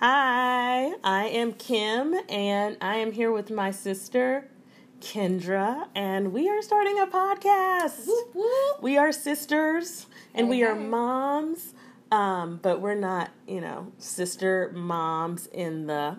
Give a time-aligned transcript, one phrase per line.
[0.00, 4.48] Hi, I am Kim, and I am here with my sister,
[5.00, 8.06] Kendra, and we are starting a podcast.
[8.06, 8.82] Whoop, whoop.
[8.82, 10.84] We are sisters and Hey, we are hey.
[10.84, 11.74] moms,
[12.10, 16.18] um, but we're not, you know, sister moms in the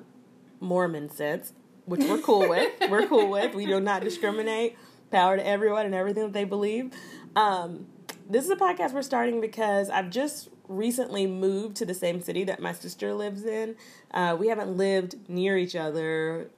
[0.61, 1.53] Mormon sense,
[1.85, 2.71] which we're cool with.
[2.89, 3.53] We're cool with.
[3.55, 4.77] We do not discriminate.
[5.11, 6.91] Power to everyone and everything that they believe.
[7.35, 7.87] Um,
[8.27, 12.43] this is a podcast we're starting because I've just recently moved to the same city
[12.45, 13.75] that my sister lives in.
[14.11, 16.49] Uh, we haven't lived near each other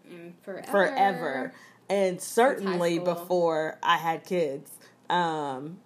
[0.43, 0.67] forever.
[0.69, 1.53] forever,
[1.89, 4.71] and certainly before I had kids.
[5.09, 5.79] Um,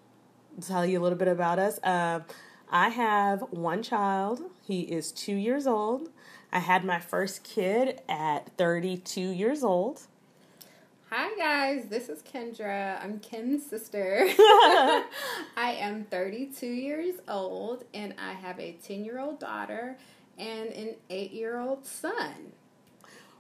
[0.66, 1.80] tell you a little bit about us.
[1.84, 2.26] Um
[2.72, 4.44] I have one child.
[4.62, 6.10] He is two years old.
[6.54, 10.04] I had my first kid at 32 years old.
[11.12, 13.04] Hi guys, this is Kendra.
[13.04, 14.28] I'm Kim's sister.
[14.38, 19.98] I am 32 years old and I have a 10 year old daughter
[20.38, 22.54] and an 8 year old son.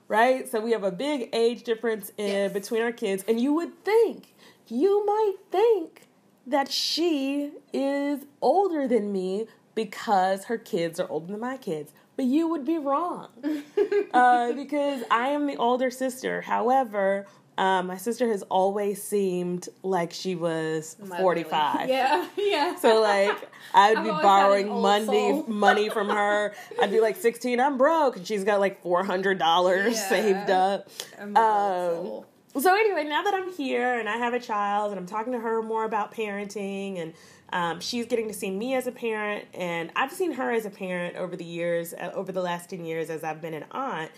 [0.09, 0.49] right?
[0.49, 2.53] So we have a big age difference in Yes.
[2.53, 4.35] between our kids, and you would think,
[4.67, 6.07] you might think
[6.45, 12.25] that she is older than me because her kids are older than my kids, but
[12.25, 13.29] you would be wrong
[14.13, 16.41] uh, because I am the older sister.
[16.41, 17.27] However.
[17.61, 21.17] Um, my sister has always seemed like she was Motherly.
[21.21, 21.89] 45.
[21.89, 22.75] Yeah, yeah.
[22.75, 23.37] So like
[23.75, 26.55] I'd I've be always had an borrowing money money from her.
[26.81, 30.09] I'd be like sixteen, I'm broke, and she's got like four hundred dollars Yeah.
[30.09, 30.89] saved up.
[31.19, 32.61] I'm an old Um.
[32.63, 35.39] So anyway, now that I'm here and I have a child and I'm talking to
[35.39, 37.13] her more about parenting and
[37.53, 40.69] um, she's getting to see me as a parent and I've seen her as a
[40.69, 44.11] parent over the years, uh, over the last 10 years as I've been an aunt.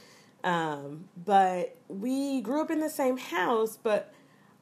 [0.43, 4.13] Um, but we grew up in the same house, but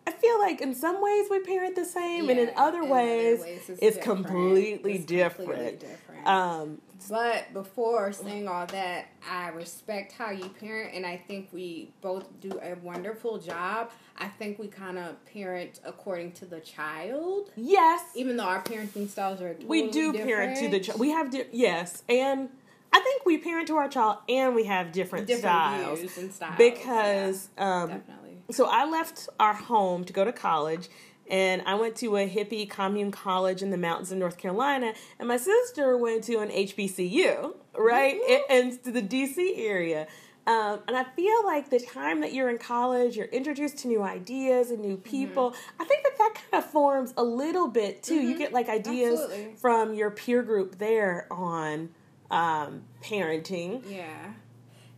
[0.06, 2.90] I feel like in some ways we parent the same and in Yeah, other in
[2.90, 4.02] ways, it's, it's different.
[4.04, 5.50] completely It's different.
[5.52, 6.28] completely different.
[6.28, 11.94] Um, But before saying all that, I respect how you parent, and I think we
[12.02, 13.90] both do a wonderful job.
[14.18, 19.10] I think we kind of parent according to the child, yes, even though our parenting
[19.10, 21.00] styles are totally we do parent to the child.
[21.00, 22.50] We have di- yes, and
[22.94, 26.34] I think we parent to our child, and we have different, different styles views and
[26.34, 28.38] styles because yeah, um, definitely.
[28.52, 30.90] so I left our home to go to college.
[31.30, 35.30] And I went to a hippie commune college in the mountains of North Carolina, and
[35.30, 38.20] my sister went to an HBCU, right,
[38.50, 38.84] Mhm.
[38.84, 40.08] to the DC area.
[40.46, 44.02] Um, and I feel like the time that you're in college, you're introduced to new
[44.02, 45.04] ideas and new Mm-hmm.
[45.04, 45.56] people.
[45.80, 48.16] I think that that kind of forms a little bit too.
[48.16, 48.38] You Mhm.
[48.40, 49.56] get like ideas Absolutely.
[49.56, 51.92] from your peer group there on
[52.32, 53.84] um, parenting.
[53.90, 54.34] Yeah.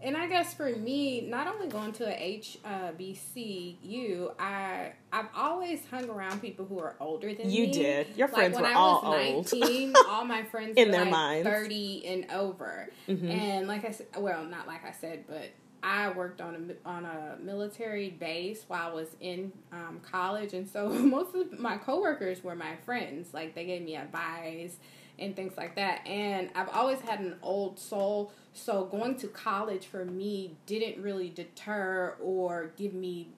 [0.01, 2.41] And I guess for me, not only going to a
[3.03, 7.72] HBCU, I I've always hung around people who are older than You me.
[7.72, 8.07] did.
[8.17, 9.53] Your Like, friends when were I all was old.
[9.53, 11.47] 19, all my friends In were their like minds.
[11.49, 12.89] 30 and over.
[13.07, 13.29] Mhm.
[13.29, 15.49] And like I said, well, not like I said, but
[15.81, 20.67] I worked on a on a military base while I was in um, college, and
[20.69, 23.33] so most of my coworkers were my friends.
[23.33, 24.77] Like they gave me advice
[25.19, 26.06] and things like that.
[26.07, 31.29] And I've always had an old soul, so going to college for me didn't really
[31.29, 33.29] deter or give me.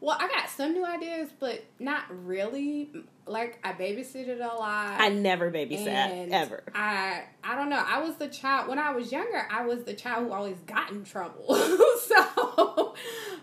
[0.00, 2.90] Well, I got some new ideas, but not really.
[3.26, 5.00] Like I babysitted a lot.
[5.00, 6.62] I never babysat ever.
[6.74, 7.84] I I don't know.
[7.86, 9.46] I was the child when I was younger.
[9.50, 11.54] I was the child who always got in trouble.
[12.00, 12.94] so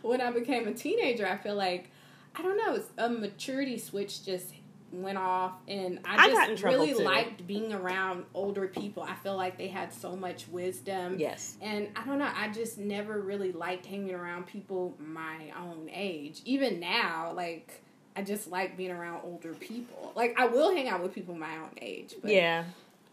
[0.02, 1.92] when I became a teenager, I feel like
[2.36, 2.76] I don't know.
[2.76, 4.52] It's a maturity switch just
[4.92, 7.00] went off, and I I just really too.
[7.00, 9.03] liked being around older people.
[9.03, 11.20] I feel like they had so much wisdom.
[11.20, 11.58] Yes.
[11.62, 16.42] And I don't know, I just never really liked hanging around people my own age.
[16.46, 17.81] Even now, like
[18.16, 20.14] I just like being around older people.
[20.16, 22.64] Like I will hang out with people my own age, but Yeah.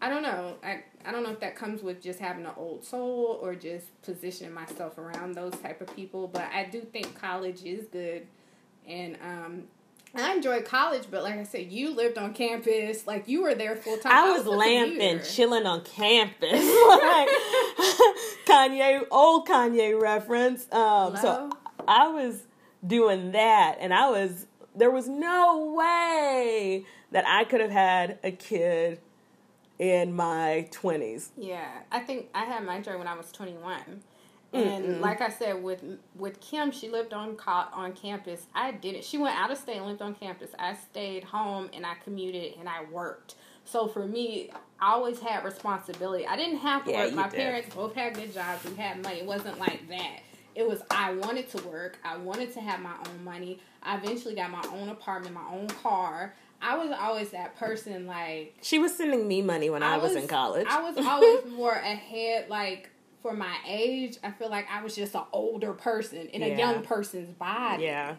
[0.01, 0.55] I don't know.
[0.63, 3.85] I I don't know if that comes with just having an old soul or just
[4.01, 6.27] positioning myself around those type of people.
[6.27, 8.27] But I do think college is good,
[8.87, 9.63] and um,
[10.15, 11.03] I enjoyed college.
[11.09, 14.11] But like I said, you lived on campus, like you were there full time.
[14.13, 16.51] I was lamping, chilling on campus.
[16.51, 17.29] like
[18.45, 20.71] Kanye, old Kanye reference.
[20.71, 21.51] Um, so
[21.87, 22.43] I was
[22.85, 28.31] doing that, and I was there was no way that I could have had a
[28.31, 28.99] kid
[29.79, 31.31] in my twenties.
[31.37, 34.01] Yeah, I think I had my joy when I was 21.
[34.55, 34.99] And Mm-mm.
[35.01, 35.83] like I said, with
[36.15, 38.45] with Kim, she lived on co- on campus.
[38.55, 39.03] I didn't.
[39.03, 40.51] She went out of state and lived on campus.
[40.57, 43.35] I stayed home and I commuted and I worked.
[43.65, 46.25] So for me, I always had responsibility.
[46.27, 47.13] I didn't have to Yeah, work.
[47.13, 47.33] My did.
[47.37, 48.63] parents both had good jobs.
[48.63, 49.17] We had money.
[49.19, 50.19] It wasn't like that.
[50.53, 51.97] It was I wanted to work.
[52.05, 53.59] I wanted to have my own money.
[53.83, 56.33] I eventually got my own apartment, my own car.
[56.61, 60.27] I was always that person like She was sending me money when I, was, in
[60.27, 60.65] college.
[60.69, 62.89] I was always more ahead, like
[63.25, 66.47] for my age, I feel like I was just an older person in Yeah.
[66.49, 67.81] a young person's body.
[67.85, 68.17] Yeah.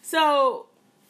[0.00, 0.66] So,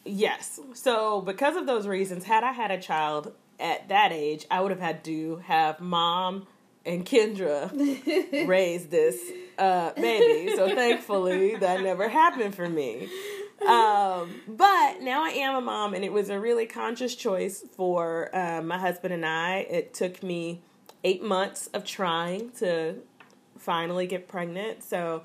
[0.06, 0.58] yes.
[0.72, 4.70] So, because of those reasons, had I had a child at that age, I would
[4.70, 6.46] have had to have mom
[6.86, 7.68] and Kendra
[8.48, 10.56] raise this uh, baby.
[10.56, 13.10] So, thankfully, that never happened for me.
[13.60, 18.34] Um, but now I am a mom, and it was a really conscious choice for
[18.34, 19.66] uh, my husband and I.
[19.70, 20.62] It took me
[21.05, 22.97] eight months of trying to
[23.58, 24.82] finally get pregnant.
[24.82, 25.25] So,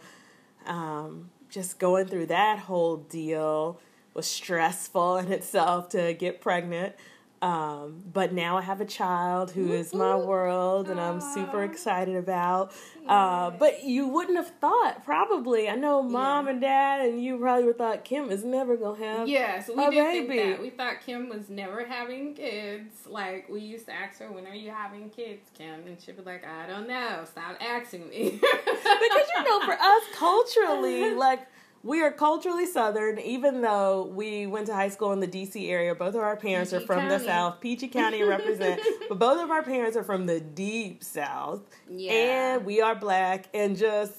[0.66, 3.80] um, just going through that whole deal
[4.14, 6.96] was stressful in itself to get pregnant.
[7.42, 12.16] Um, but now I have a child who is my world, and I'm super excited
[12.16, 12.72] about.
[13.08, 15.70] Uh, but you wouldn't have thought, probably.
[15.70, 16.52] I know mom Yeah.
[16.54, 19.28] and dad, and you probably thought Kim is never gonna have.
[19.28, 20.62] Yes, we A did think that.
[20.62, 23.06] We thought Kim was never having kids.
[23.06, 26.24] Like we used to ask her, "When are you having kids, Kim?" And she'd be
[26.24, 27.26] like, "I don't know.
[27.26, 31.42] Stop asking me." because you know, for us culturally, like
[31.86, 35.94] we are culturally Southern, even though we went to high school in the DC area.
[35.94, 37.62] Both of our parents are from the South.
[37.62, 42.66] Peachy County represent, but both of our parents are from the deep South, yeah, and
[42.66, 43.46] we are black.
[43.54, 44.14] And just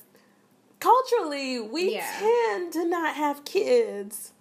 [0.81, 2.07] culturally, we Yeah.
[2.21, 4.33] tend to not have kids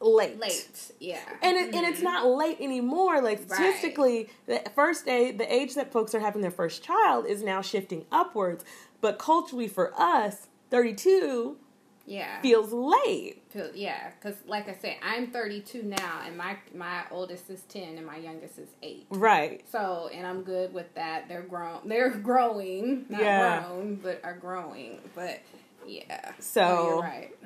[0.00, 0.38] late.
[0.38, 0.92] late.
[1.00, 3.22] Yeah, And it, and it's not late anymore.
[3.22, 3.50] Like Mm-hmm.
[3.50, 3.58] Right.
[3.60, 7.62] statistically, the first day, the age that folks are having their first child is now
[7.62, 8.62] shifting upwards.
[9.00, 11.56] But culturally, for us, thirty-two
[12.06, 12.40] yeah.
[12.42, 13.42] feels late.
[13.50, 17.96] Feel- Yeah, because like I said, I'm 32 now, and my my oldest is 10,
[17.98, 19.06] and my youngest is eight.
[19.10, 19.64] Right.
[19.70, 21.28] So, and I'm good with that.
[21.28, 21.88] They're grown.
[21.88, 23.62] They're growing, not Yeah.
[23.66, 25.00] grown, but are growing.
[25.14, 25.40] But
[25.86, 26.32] yeah.
[26.38, 27.36] So- Oh, you're right.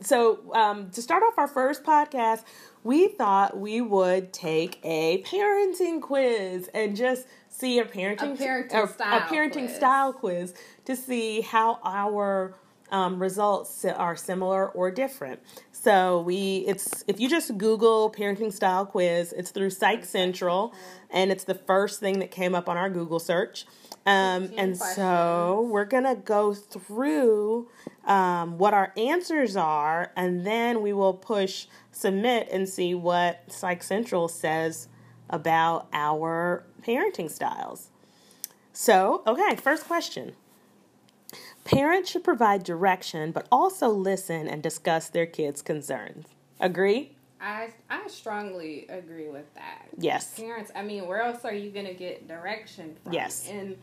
[0.00, 2.42] So um, to start off our first podcast,
[2.82, 8.88] we thought we would take a parenting quiz and just see a parenting parenting a,
[8.88, 9.76] style a parenting quiz.
[9.76, 10.54] style quiz
[10.86, 12.52] to see how our
[12.92, 15.40] um, results are similar or different.
[15.72, 20.72] So we it's if you just Google parenting style quiz, it's through Psych Central,
[21.10, 23.66] and it's the first thing that came up on our Google search.
[24.04, 27.68] Um, 15 and so we're gonna go through
[28.04, 33.82] um, what our answers are, and then we will push submit and see what Psych
[33.82, 34.88] Central says
[35.30, 37.88] about our parenting styles.
[38.72, 40.34] So, okay, first question.
[41.64, 46.26] Parents should provide direction, but also listen and discuss their kids' concerns.
[46.60, 47.16] Agree?
[47.40, 49.88] I I strongly agree with that.
[49.98, 50.38] Yes.
[50.38, 53.12] Parents, I mean, where else are you gonna get direction from?
[53.12, 53.48] Yes.
[53.48, 53.76] And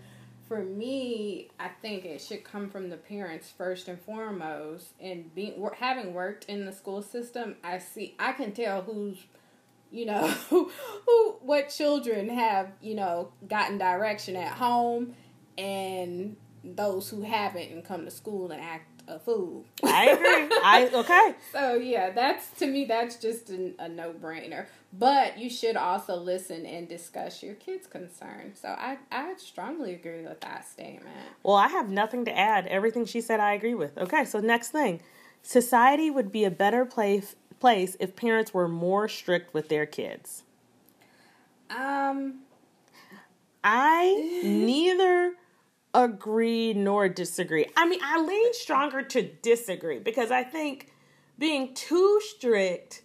[0.48, 4.88] for me, I think it should come from the parents first and foremost.
[5.00, 9.18] And being having worked in the school system, I see I can tell who's
[9.92, 10.72] you know who,
[11.06, 15.16] who what children have you know gotten direction at home
[15.58, 19.66] and those who haven't and come to school and act a fool.
[19.84, 20.58] I agree.
[20.64, 21.36] I okay.
[21.52, 24.68] So yeah, that's to me that's just a, a no brainer.
[24.94, 28.60] But you should also listen and discuss your kids' concerns.
[28.60, 31.16] So I I strongly agree with that statement.
[31.44, 32.68] Well, I have nothing to add.
[32.68, 33.98] Everything she said, I agree with.
[33.98, 35.02] Okay, so next thing,
[35.42, 40.44] society would be a better place place if parents were more strict with their kids.
[41.70, 42.42] Um.
[43.62, 45.34] I neither
[45.94, 47.66] agree nor disagree.
[47.76, 50.92] I mean, I lean stronger to disagree because I think
[51.38, 53.04] being too strict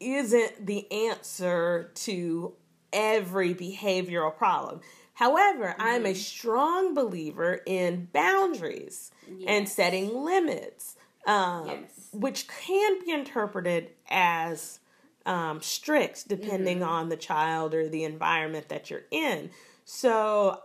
[0.00, 2.54] isn't the answer to
[2.92, 4.80] every behavioral problem.
[5.14, 9.10] However, I'm a strong believer in boundaries
[9.46, 12.08] and setting limits, um, Yes.
[12.12, 14.80] which can be interpreted as
[15.24, 16.88] um, strict depending Mm-hmm.
[16.88, 19.50] on the child or the environment that you're in.
[19.84, 20.58] So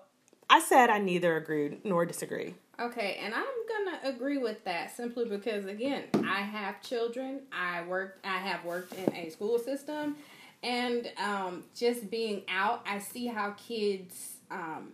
[0.50, 2.56] I said I neither agree nor disagree.
[2.80, 7.42] Okay, and I'm gonna agree with that simply because again, I have children.
[7.51, 8.20] I work.
[8.24, 10.16] I have worked in a school system,
[10.63, 14.94] and um, just being out, I see how kids um,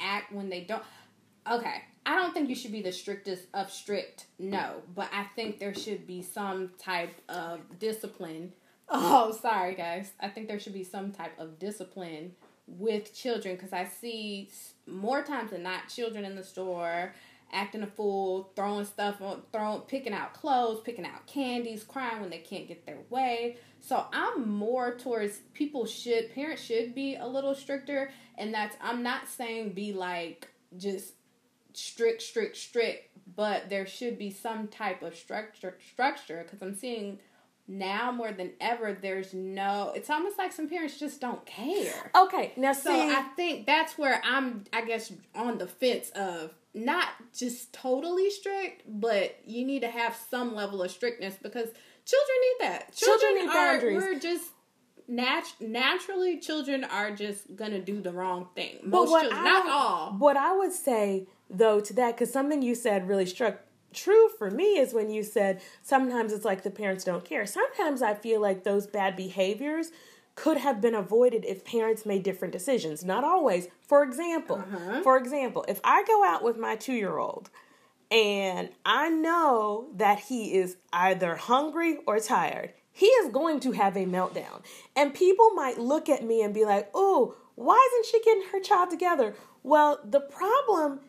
[0.00, 0.82] act when they don't.
[1.50, 4.26] Okay, I don't think you should be the strictest of strict.
[4.40, 8.52] No, but I think there should be some type of discipline.
[8.94, 10.10] Oh, sorry guys.
[10.20, 12.32] I think there should be some type of discipline
[12.66, 14.50] with children because I see
[14.86, 17.12] more times than not children in the store
[17.52, 22.30] acting a fool, throwing stuff on, throwing, picking out clothes, picking out candies, crying when
[22.30, 23.56] they can't get their way.
[23.80, 29.02] So I'm more towards people should parents should be a little stricter, and that's I'm
[29.02, 31.14] not saying be like just
[31.74, 37.18] strict, strict, strict, but there should be some type of structure structure because I'm seeing
[37.72, 39.92] now more than ever, there's no.
[39.94, 42.10] It's almost like some parents just don't care.
[42.14, 46.54] Okay, now So see, I think that's where I'm, I guess, on the fence of
[46.74, 51.68] not just totally strict, but you need to have some level of strictness because
[52.04, 52.94] children need that.
[52.94, 54.02] Children need are, boundaries.
[54.02, 54.50] We're just
[55.08, 58.78] nat- naturally children are just gonna do the wrong thing.
[58.82, 60.12] But Most what children, I not all.
[60.18, 63.60] What I would say though to that, because something you said really struck
[63.92, 67.46] true for me is when you said sometimes it's like the parents don't care.
[67.46, 69.90] Sometimes I feel like those bad behaviors
[70.34, 73.04] could have been avoided if parents made different decisions.
[73.04, 73.68] Not always.
[73.86, 75.02] For example, Uh-huh.
[75.02, 77.50] for example, if I go out with my two year old
[78.10, 83.96] and I know that he is either hungry or tired, he is going to have
[83.96, 84.62] a meltdown.
[84.94, 88.60] And people might look at me and be like, oh, why isn't she getting her
[88.60, 89.34] child together?
[89.62, 91.00] Well, the problem,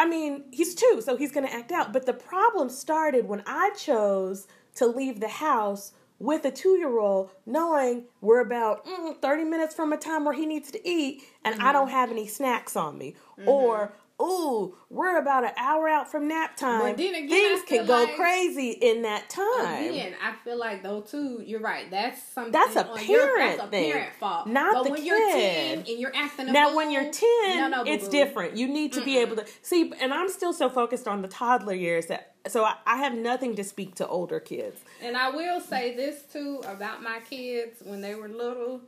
[0.00, 1.92] I mean, he's two, so he's going to act out.
[1.92, 6.98] But the problem started when I chose to leave the house with a two year
[6.98, 11.24] old, knowing we're about mm, 30 minutes from a time where he needs to eat
[11.44, 13.14] and I don't have any snacks on me.
[13.44, 16.80] Or, ooh, we're about an hour out from nap time.
[16.80, 19.88] But then again, Things can go like- crazy in that time.
[19.90, 21.90] Again, I feel like though too, you're right.
[21.90, 22.52] That's something.
[22.52, 25.18] That's a on your- parent that's a thing, parent fault, not but the when you're
[25.30, 25.90] ten kid.
[25.92, 28.56] and you're acting Now, fool, when you're 10, no, no, it's different.
[28.56, 31.74] You need to be able to see, and I'm still so focused on the toddler
[31.74, 34.80] years that so I, I have nothing to speak to older kids.
[35.02, 38.80] And I will say this too about my kids when they were little.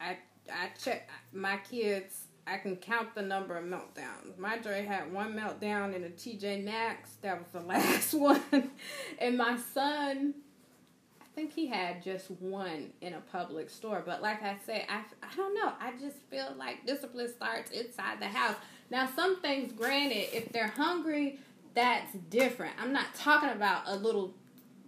[0.00, 0.18] I
[0.52, 2.25] I check my kids.
[2.46, 4.38] I can count the number of meltdowns.
[4.38, 7.16] My Dre had one meltdown in a TJ Maxx.
[7.22, 8.70] That was the last one.
[9.18, 10.34] and my son,
[11.20, 14.02] I think he had just one in a public store.
[14.06, 15.72] But like I said, I, I don't know.
[15.80, 18.56] I just feel like discipline starts inside the house.
[18.90, 21.40] Now, some things, granted, if they're hungry,
[21.74, 22.74] that's different.
[22.80, 24.34] I'm not talking about a little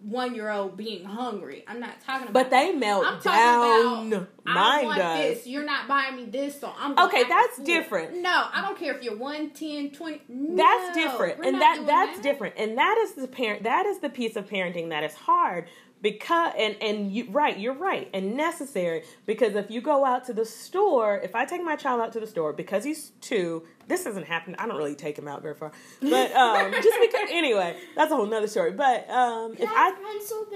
[0.03, 1.65] one year old being hungry.
[1.67, 4.13] I'm not talking about But they melt I'm down.
[4.13, 5.19] about I Mine want does.
[5.39, 5.47] this.
[5.47, 8.23] You're not buying me this, so I'm Okay, that's different.
[8.23, 10.21] No, I don't care if you're 1, 10, 20.
[10.57, 12.23] That's different, and that that's that.
[12.23, 13.65] different, and that is the parent.
[13.65, 15.69] That is the piece of parenting that is hard
[16.03, 20.33] because and and you right, you're right, and necessary because if you go out to
[20.33, 24.05] the store, if I take my child out to the store because he's two, this
[24.05, 24.57] hasn't happened.
[24.59, 28.17] I don't really take him out very far, but um, just because anyway, that's a
[28.17, 28.73] whole nother story.
[28.73, 29.93] But um, if I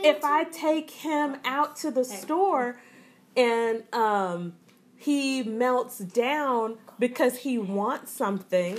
[0.04, 2.80] if I take him out to the store
[3.36, 4.54] and um,
[4.96, 8.78] he melts down because he wants something,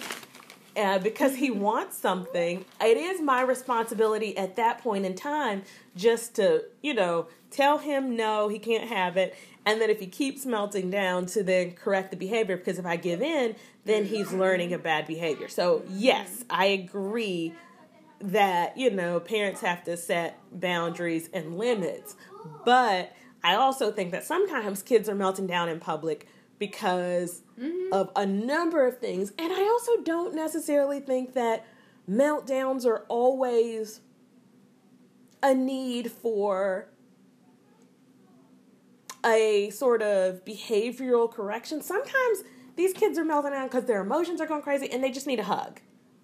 [0.75, 5.63] uh, because he wants something, it is my responsibility at that point in time
[5.96, 9.36] just to, you know, tell him no, he can't have it.
[9.65, 12.58] And then if he keeps melting down, to then correct the behavior.
[12.58, 15.48] Because if I give in, then he's learning a bad behavior.
[15.48, 17.53] So, yes, I agree
[18.24, 22.15] that you know parents have to set boundaries and limits
[22.63, 23.12] but
[23.44, 26.27] i also think that sometimes kids are melting down in public
[26.58, 27.93] because Mm-hmm.
[27.93, 29.31] of a number of things.
[29.38, 31.65] And i also don't necessarily think that
[32.10, 34.01] meltdowns are always
[35.43, 36.88] a need for
[39.25, 41.81] a sort of behavioral correction.
[41.81, 42.43] Sometimes
[42.75, 45.39] these kids are melting down because their emotions are going crazy and they just need
[45.39, 45.79] a hug.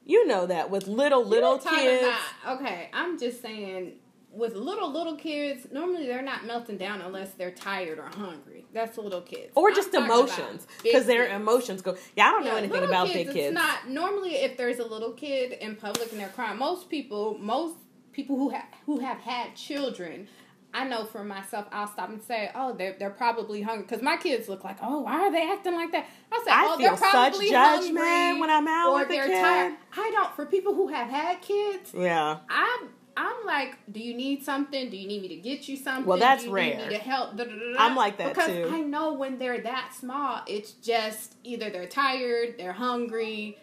[0.05, 2.17] You know that with little little kids.
[2.47, 3.93] okay, I'm just saying
[4.31, 8.65] with little little kids, normally they're not melting down unless they're tired or hungry.
[8.73, 9.51] That's little kids.
[9.55, 13.33] or I'm just emotions because their emotions go yeah i don't know anything about kids,
[13.33, 16.59] big it's not normally if there's a little kid in public and they're crying.
[16.59, 17.75] Most people, most
[18.11, 20.27] people who have who have had children,
[20.73, 24.17] I know for myself, I'll stop and say, "Oh, they're they're probably hungry." Because my
[24.17, 26.87] kids look like, "Oh, why are they acting like that?" I say, I "Oh, feel
[26.89, 29.41] they're such probably judgment hungry, when I'm out or with they're kid.
[29.41, 30.35] tired." I don't.
[30.35, 32.89] For people who have had kids, yeah I'm
[33.21, 34.89] I'm like, do you need something?
[34.89, 36.05] Do you need me to get you something?
[36.05, 36.77] Well, that's Do you rare.
[36.77, 37.35] Need me to help?
[37.35, 37.75] Da, da, da.
[37.77, 38.69] I'm like that, because too.
[38.71, 43.57] I know when they're that small, it's just either they're tired, they're hungry,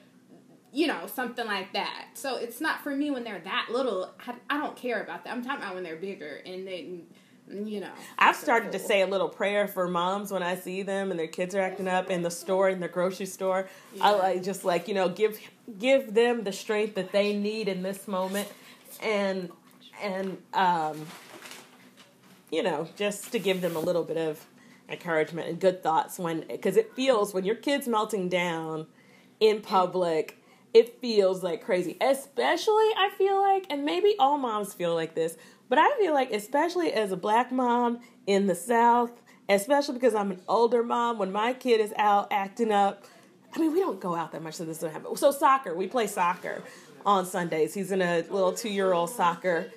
[0.73, 2.09] you know, something like that.
[2.13, 4.13] So it's not for me when they're that little.
[4.27, 5.33] I, I don't care about that.
[5.33, 7.01] I'm talking about when they're bigger and they
[7.49, 7.93] you know.
[8.19, 11.29] I've started to say a little prayer for moms when I see them and their
[11.29, 13.69] kids are acting up in the store in the grocery store.
[14.01, 15.39] I like just like you know give
[15.79, 18.49] give them the strength that they need in this moment,
[19.03, 19.50] and
[20.03, 21.07] and um,
[22.50, 24.45] you know just to give them a little bit of
[24.88, 28.87] encouragement and good thoughts when because it feels when your kids melting down
[29.41, 30.43] in public.
[30.75, 35.38] It feels like crazy, especially I feel like, and maybe all moms feel like this,
[35.71, 39.11] but I feel like, especially as a black mom in the South,
[39.49, 43.05] especially because I'm an older mom, when my kid is out acting up,
[43.55, 45.17] I mean, we don't go out that much, so this doesn't happen.
[45.17, 46.62] So, soccer, we play soccer
[47.07, 47.73] on Sundays.
[47.73, 49.71] He's in a little two year old soccer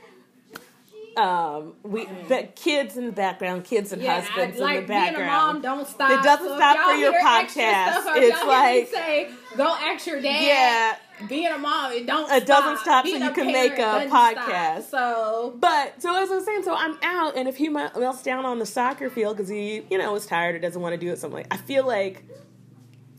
[1.17, 4.87] um, we the kids in the background, kids and Yeah, husbands I, like in the
[4.87, 5.15] background.
[5.17, 6.11] being a mom, don't stop.
[6.11, 7.95] It doesn't So stop for your podcast.
[7.97, 10.97] It's y'all hear me like- say, go ask your dad.
[11.19, 11.27] Yeah.
[11.27, 12.31] being a mom, it don't.
[12.31, 14.83] It doesn't stop so you can make a podcast.
[14.83, 14.89] Stop.
[14.91, 18.45] So But so as I was saying, so I'm out, and if he melts down
[18.45, 21.11] on the soccer field because he, you know, is tired or doesn't want to do
[21.11, 22.23] it, something like I feel like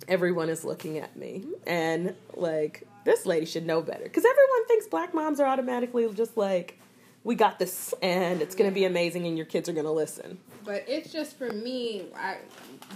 [0.09, 4.87] everyone is looking at me, and like this lady should know better because everyone thinks
[4.87, 6.79] black moms are automatically just like,
[7.25, 10.39] we got this, and it's gonna be amazing, and your kids are gonna listen.
[10.65, 12.07] But it's just for me.
[12.17, 12.37] I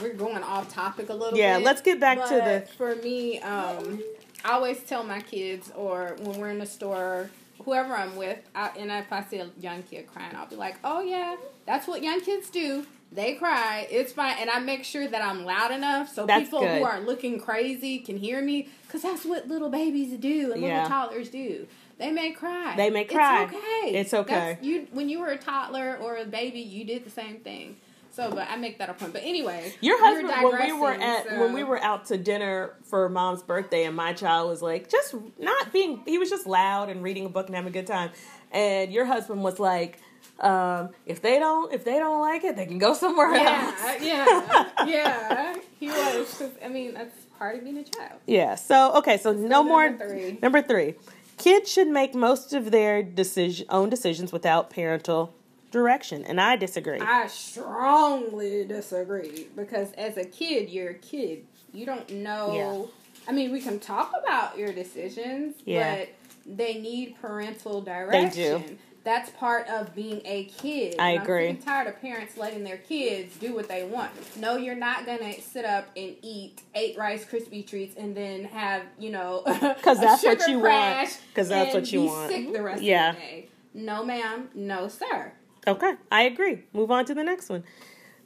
[0.00, 1.64] we're going off topic a little Yeah, bit.
[1.64, 4.02] let's get back to the- For me, um,
[4.44, 7.30] I always tell my kids, or when we're in the store,
[7.64, 10.76] whoever I'm with, I, and if I see a young kid crying, I'll be like,
[10.84, 12.87] "Oh yeah, that's what young kids do.
[13.12, 13.87] They cry.
[13.90, 16.78] It's fine." And I make sure that I'm loud enough so That's people good.
[16.78, 20.82] who are looking crazy can hear me, because that's what little babies do and Yeah.
[20.84, 21.66] little toddlers do.
[21.98, 22.74] They may cry.
[22.76, 23.42] They may cry.
[23.42, 23.98] It's okay.
[23.98, 24.34] It's okay.
[24.34, 27.76] That's- you when you were a toddler or a baby, you did the same thing.
[28.12, 29.12] So, but I make that a point.
[29.12, 32.74] But anyway, Your husband, when we were at so- when we were out to dinner
[32.84, 36.88] for mom's birthday, and my child was like, just not being, he was just loud
[36.88, 38.10] and reading a book and having a good time,
[38.52, 39.98] and your husband was like,
[40.38, 44.02] um, if they don't, if they don't like it, they can go somewhere yeah, else.
[44.02, 44.86] yeah, yeah.
[44.86, 45.56] Yeah.
[45.80, 46.42] He was.
[46.64, 48.20] I mean, that's part of being a child.
[48.26, 48.54] Yeah.
[48.54, 49.18] So okay.
[49.18, 49.88] So no go more.
[49.90, 50.38] number three.
[50.40, 50.94] Number three.
[51.36, 55.34] Kids should make most of their decision own decisions without parental
[55.70, 57.00] direction, and I disagree.
[57.00, 61.44] I strongly disagree because as a kid, you're a kid.
[61.72, 62.54] You don't know.
[62.54, 63.28] Yeah.
[63.28, 65.96] I mean, we can talk about your decisions, Yeah.
[65.96, 66.08] but
[66.46, 68.30] they need parental direction.
[68.30, 68.76] They do.
[69.04, 70.96] That's part of being a kid.
[70.98, 71.48] I And agree.
[71.50, 74.10] I'm tired of parents letting their kids do what they want.
[74.38, 78.82] No, you're not gonna sit up and eat eight Rice Krispie treats and then have
[78.98, 80.64] you know Because that's what you want.
[80.64, 82.30] crash 'Cause that's what you be want.
[82.32, 83.10] Sick the rest Yeah.
[83.10, 83.48] of the day.
[83.74, 84.48] No, ma'am.
[84.54, 85.32] No, sir.
[85.66, 86.62] Okay, I agree.
[86.72, 87.62] Move on to the next one.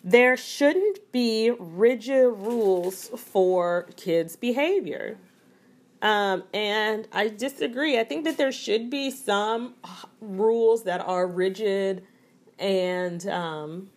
[0.05, 5.17] There shouldn't be rigid rules for kids' behavior.
[6.01, 7.99] Um, and I disagree.
[7.99, 9.75] I think that there should be some
[10.21, 12.05] rules that are rigid
[12.59, 13.91] and um,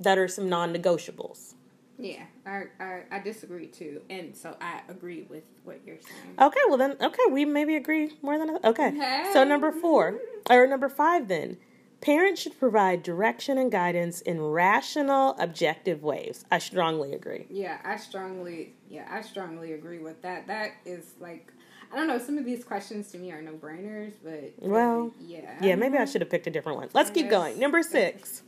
[0.00, 1.54] that are some non negotiables.
[1.98, 6.34] Yeah, I, I I disagree too, and so I agree with what you're saying.
[6.40, 9.28] Okay, well then, okay, we maybe agree more than okay.
[9.34, 11.58] So number four or number five, then
[12.00, 16.44] parents should provide direction and guidance in rational, objective ways.
[16.50, 17.46] I strongly agree.
[17.50, 20.46] Yeah, I strongly yeah I strongly agree with that.
[20.46, 21.52] That is like
[21.92, 22.18] I don't know.
[22.18, 25.98] Some of these questions to me are no brainers, but uh, Well, yeah, Yeah, maybe
[25.98, 26.88] I should have picked a different one.
[26.94, 27.58] Let's keep going.
[27.58, 28.42] Number six,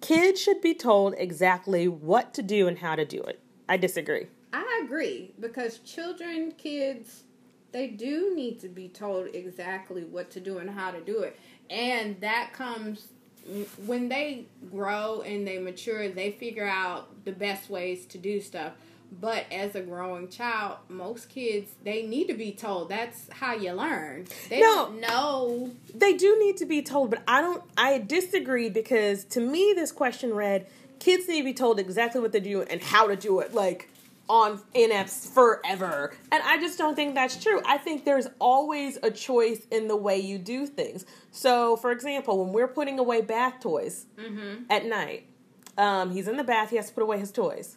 [0.00, 3.38] kids should be told exactly what to do and how to do it.
[3.68, 4.28] I disagree.
[4.52, 7.24] I agree because children, kids,
[7.72, 11.38] they do need to be told exactly what to do and how to do it.
[11.70, 13.06] And that comes
[13.86, 18.72] when they grow and they mature, they figure out the best ways to do stuff.
[19.20, 22.90] But as a growing child, most kids they need to be told.
[22.90, 24.26] That's how you learn.
[24.48, 24.86] They No.
[24.86, 25.70] don't know.
[25.94, 27.62] They do need to be told, but I don't.
[27.76, 30.66] I disagree because to me, this question read:
[31.00, 33.88] kids need to be told exactly what to do and how to do it, like
[34.30, 36.14] on NFs forever.
[36.30, 37.60] And I just don't think that's true.
[37.66, 41.04] I think there's always a choice in the way you do things.
[41.32, 44.64] So, for example, when we're putting away bath toys mm-hmm.
[44.70, 45.26] at night,
[45.76, 46.70] um, he's in the bath.
[46.70, 47.76] He has to put away his toys.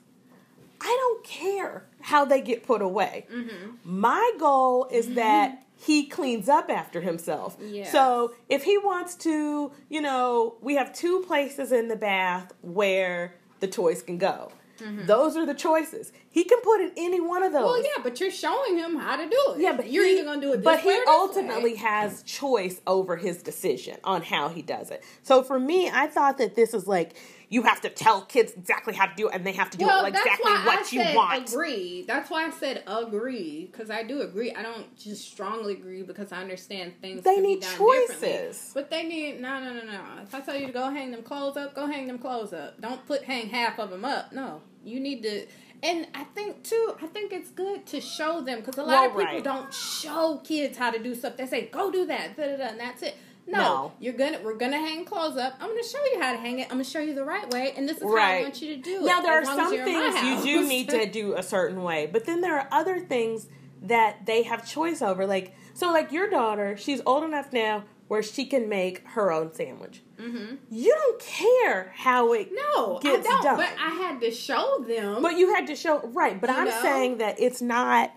[0.80, 3.26] I don't care how they get put away.
[3.34, 3.72] Mm-hmm.
[3.84, 5.16] My goal is mm-hmm.
[5.16, 7.58] that he cleans up after himself.
[7.60, 7.92] Yes.
[7.92, 13.36] So if he wants to, you know, we have two places in the bath where
[13.60, 14.52] the toys can go.
[14.80, 15.06] Mm-hmm.
[15.06, 16.12] Those are the choices.
[16.30, 17.64] He can put in any one of those.
[17.64, 19.60] Well, yeah, but you're showing him how to do it.
[19.60, 20.64] Yeah, but you're he- either gonna do it.
[20.64, 21.78] But he ultimately way.
[21.78, 25.04] has choice over his decision on how he does it.
[25.22, 27.16] So for me, I thought that this is like
[27.54, 29.86] you have to tell kids exactly how to do it, and they have to do
[29.86, 31.50] well, it that's exactly why what I you said want.
[31.50, 32.04] agree.
[32.08, 34.52] That's why I said agree because I do agree.
[34.52, 37.24] I don't just strongly agree because I understand things.
[37.24, 38.72] They need be done choices.
[38.74, 40.02] but they need no, no, no, no.
[40.24, 42.82] If I tell you to go hang them clothes up, go hang them clothes up.
[42.82, 44.34] Don't put hang half of them up.
[44.34, 45.46] No, you need to.
[45.84, 49.06] And I think too, I think it's good to show them because a lot Well,
[49.06, 49.44] of people right.
[49.44, 51.38] don't show kids how to do stuff.
[51.38, 53.16] They say, "Go do that," da, da, da, and that's it.
[53.46, 53.92] No, No.
[54.00, 55.54] you're gonna we're gonna hang clothes up.
[55.60, 56.64] I'm gonna show you how to hang it.
[56.64, 58.82] I'm gonna show you the right way, and this is how I want you to
[58.82, 59.06] do it.
[59.06, 61.84] Now there are some you're in my things you do need to do a certain
[61.84, 63.48] way, but then there are other things
[63.82, 65.26] that they have choice over.
[65.26, 69.54] Like so, like your daughter, she's old enough now where she can make her own
[69.54, 70.02] sandwich.
[70.20, 70.56] Mm-hmm.
[70.70, 73.44] You don't care how it No, gets I don't.
[73.44, 73.58] done.
[73.58, 75.22] But I had to show them.
[75.22, 76.40] But you had to show right.
[76.40, 76.82] But You I'm know?
[76.82, 78.12] saying that it's not.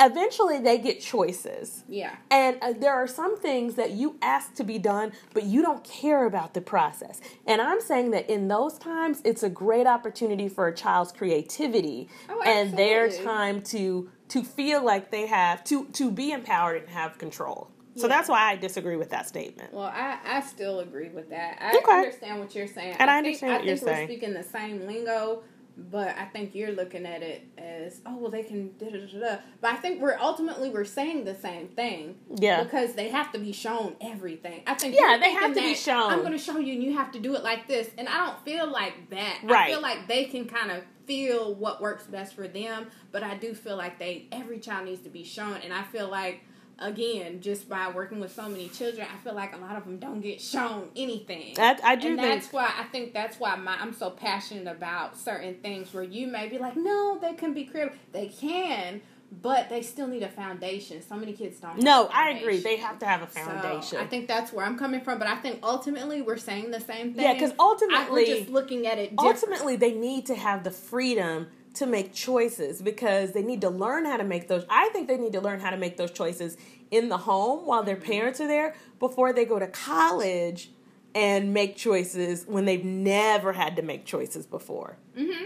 [0.00, 1.84] Eventually they get choices.
[1.88, 2.16] Yeah.
[2.30, 5.84] And uh, there are some things that you ask to be done, but you don't
[5.84, 7.20] care about the process.
[7.46, 12.08] And I'm saying that in those times, it's a great opportunity for a child's creativity
[12.28, 16.90] Oh, and their time to to feel like they have to to be empowered and
[16.90, 17.70] have control.
[17.96, 18.14] So Yeah.
[18.14, 19.74] that's why I disagree with that statement.
[19.74, 21.58] Well, I, I still agree with that.
[21.60, 21.92] I Okay.
[21.98, 22.94] understand what you're saying.
[23.00, 24.08] And I think, understand I what you're think we're saying.
[24.08, 25.42] speaking the same lingo,
[25.90, 29.20] but I think you're looking at it as, oh, well, they can da da da
[29.20, 29.36] da.
[29.60, 32.16] But I think we're ultimately we're saying the same thing.
[32.36, 32.62] Yeah.
[32.62, 34.62] Because they have to be shown everything.
[34.66, 34.94] I think.
[34.94, 36.12] Yeah, they have to be shown.
[36.12, 37.88] I'm going to show you, and you have to do it like this.
[37.96, 39.40] And I don't feel like that.
[39.44, 39.68] Right.
[39.68, 42.86] I feel like they can kind of feel what works best for them.
[43.12, 46.08] But I do feel like they every child needs to be shown, and I feel
[46.08, 46.42] like
[46.80, 49.98] again, just by working with so many children, I feel like a lot of them
[49.98, 51.54] don't get shown anything.
[51.58, 54.66] I, I do and think that's why I think that's why my, I'm so passionate
[54.66, 57.96] about certain things where you may be like, no, they can be creative.
[58.12, 59.02] They can,
[59.42, 61.02] but they still need a foundation.
[61.02, 61.72] So many kids don't.
[61.72, 62.58] have no, I agree.
[62.60, 63.98] They have to have a So, foundation.
[63.98, 67.14] I think that's where I'm coming from, but I think ultimately we're saying the same
[67.14, 67.24] thing.
[67.24, 69.10] Yeah, because ultimately- we're just looking at it.
[69.10, 69.36] Different.
[69.36, 74.04] ultimately they need to have the freedom to make choices because they need to learn
[74.04, 76.56] how to make those i think they need to learn how to make those choices
[76.90, 80.70] in the home while their parents are there before they go to college
[81.14, 85.44] and make choices when they've never had to make choices before hmm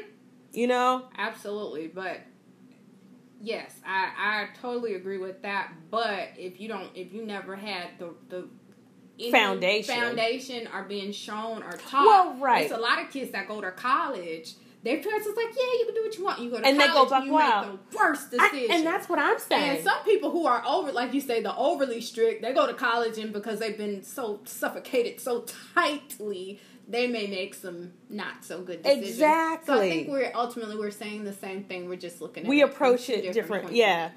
[0.53, 2.21] you know Absolutely, but
[3.41, 5.73] yes, I I totally agree with that.
[5.91, 8.49] But if you don't, if you never had the the
[9.31, 9.95] Foundation.
[9.95, 12.05] foundation are being shown or taught.
[12.05, 12.69] Well, right.
[12.69, 14.55] There's a lot of kids that go to college.
[14.85, 16.41] Their parents is like, yeah, you can do what you want.
[16.41, 17.69] You go to And they college, go buck you wild.
[17.73, 18.71] make the worst I- decision.
[18.71, 21.57] and that's what i'm saying And some people who are over, like you say, the
[21.57, 27.07] overly strict, they go to college and because they've been so suffocated so tightly, they
[27.07, 29.09] may make some not so good decisions.
[29.11, 29.75] Exactly.
[29.75, 29.81] So.
[29.81, 31.89] I think we're ultimately we're saying the same thing.
[31.89, 32.45] We're just looking.
[32.45, 33.77] at we approach it different points.
[33.77, 34.11] yeah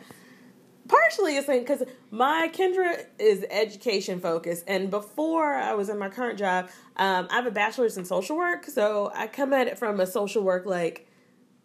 [0.88, 6.38] partially it's because my kendra is education focused and before i was in my current
[6.38, 10.00] job um, i have a bachelor's in social work so i come at it from
[10.00, 11.08] a social work like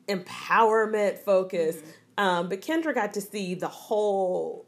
[0.09, 1.79] empowerment focus.
[2.19, 4.67] Um, but kendra got to see the whole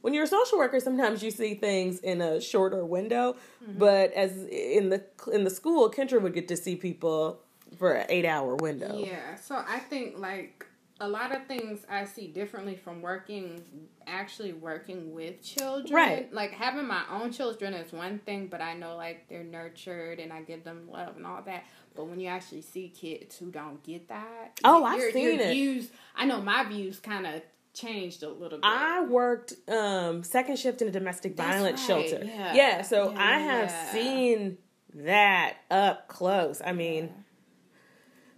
[0.00, 3.36] when you're a social worker sometimes you see things in a shorter window
[3.78, 7.40] but as in the in the school kendra would get to see people
[7.78, 8.98] for an eight hour window.
[8.98, 9.36] Yeah.
[9.36, 10.66] So I think like
[11.00, 13.62] a lot of things I see differently from working
[14.06, 15.94] actually working with children.
[15.94, 16.32] Right.
[16.32, 20.32] Like having my own children is one thing, but I know like they're nurtured and
[20.32, 21.64] I give them love and all that.
[21.94, 25.40] But when you actually see kids who don't get that, Oh, I've your, seen your
[25.48, 25.52] it.
[25.52, 28.64] Views, I know my views kind of changed a little bit.
[28.64, 32.24] I worked um, second shift in a domestic That's violence right, shelter.
[32.26, 32.54] yeah.
[32.54, 34.58] yeah so Yeah, I have seen
[34.94, 36.60] that up close.
[36.64, 37.10] I mean,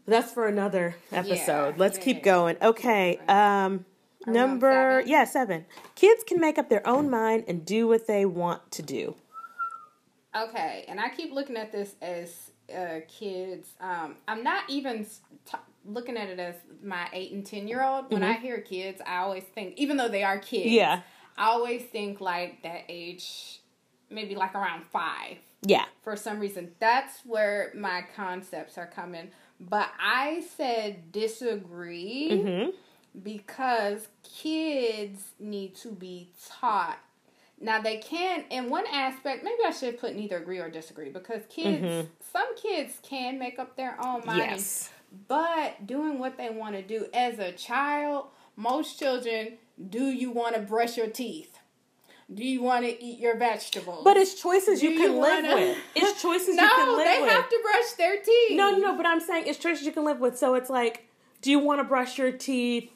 [0.06, 1.70] that's for another episode.
[1.70, 2.22] Yeah, Let's yeah, keep yeah.
[2.22, 2.56] going.
[2.62, 3.18] Okay.
[3.28, 3.68] Um, Are
[4.26, 5.08] we on number seven?
[5.10, 5.64] yeah seven.
[5.94, 9.14] Kids can make up their own mind and do what they want to do.
[10.34, 13.68] Okay, and I keep looking at this as uh, kids.
[13.80, 18.10] Um, I'm not even t- looking at it as my eight and ten year old.
[18.10, 20.74] When I hear kids, I always think, even though they are kids, Mm-hmm.
[20.74, 21.00] Yeah.
[21.36, 23.60] I always think like that age,
[24.10, 25.38] maybe like around five.
[25.62, 25.84] Yeah.
[26.02, 29.30] For some reason, that's where my concepts are coming.
[29.68, 32.70] But I said disagree hmm
[33.22, 36.98] because kids need to be taught.
[37.60, 41.42] Now they can, in one aspect, maybe I should put neither agree or disagree because
[41.50, 42.08] kids, Mhm.
[42.32, 44.90] some kids can make up their own mind, Yes.
[45.28, 49.58] but doing what they want to do as a child, most children,
[49.90, 51.51] do you want to brush your teeth?
[52.34, 54.04] Do you want to eat your vegetables?
[54.04, 55.78] But it's choices Do you can live wanna- with.
[55.94, 57.06] It's choices no, you can live with.
[57.06, 58.56] No, they have to brush their teeth.
[58.56, 60.38] No, no, no, but I'm saying it's choices you can live with.
[60.38, 61.08] So it's like,
[61.42, 62.90] do you want to brush your teeth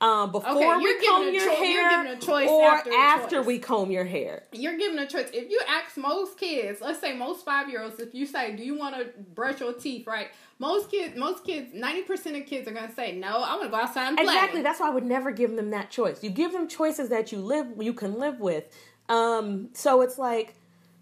[0.00, 3.58] um, before Okay, we comb your cho- hair, giving a choice or after after we
[3.58, 4.44] comb your hair?
[4.52, 5.28] You're giving a choice.
[5.32, 8.62] If you ask most kids, let's say most five year olds, if you say, "Do
[8.62, 10.28] you want to brush your teeth?" Right?
[10.58, 13.68] Most kids, most kids, ninety percent of kids are gonna say, "No, I want to
[13.68, 14.62] go outside and play." Exactly.
[14.62, 16.22] That's why I would never give them that choice.
[16.22, 18.64] You give them choices that you live, you can live with.
[19.08, 20.54] Um, so it's like,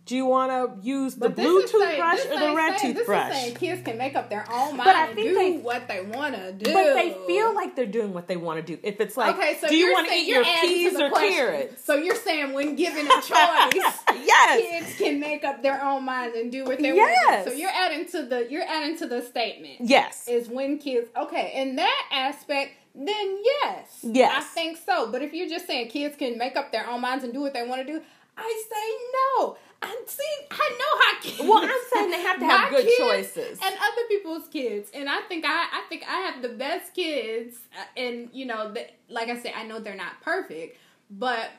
[0.09, 3.29] do you want to use the blue toothbrush or the red saying- toothbrush?
[3.29, 5.35] This is saying kids can make up their own mind But I and think do
[5.35, 6.73] they- what they want to do.
[6.73, 8.81] But they feel like they're doing what they want to do.
[8.83, 11.31] If it's like, okay, so do you want to eat your peas or question.
[11.31, 11.85] carrots?
[11.85, 13.29] So you're saying when given a choice,
[14.25, 14.61] yes.
[14.63, 17.17] kids can make up their own minds and do what they Yes.
[17.27, 17.57] want to do.
[17.57, 19.77] So you're adding to the you're adding to the statement.
[19.81, 20.27] Yes.
[20.27, 24.33] is when kids okay in that aspect then yes Yes.
[24.35, 27.23] i think so but if you're just saying kids can make up their own minds
[27.23, 28.01] and do what they want to do
[28.41, 29.57] I say no.
[29.81, 30.49] I'm seeing.
[30.51, 31.49] I know how kids.
[31.49, 33.59] Well, I'm saying they have to have good choices.
[33.63, 37.57] and other people's kids, and I think I, I think I have the best kids,
[37.79, 40.79] uh, and you know, the, like I said, I know they're not perfect,
[41.11, 41.51] but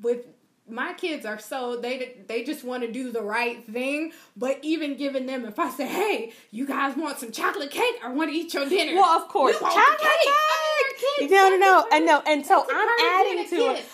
[0.00, 0.26] with
[0.68, 4.12] my kids are so they they just want to do the right thing.
[4.36, 7.96] But even giving them, if I say, "Hey, you guys want some chocolate cake?
[8.02, 10.08] or want to eat your dinner?" Well, of course, chocolate the cake.
[10.28, 11.32] I mean, kids.
[11.32, 12.88] No, no, no, and no, and so I'm
[13.26, 13.84] adding to it.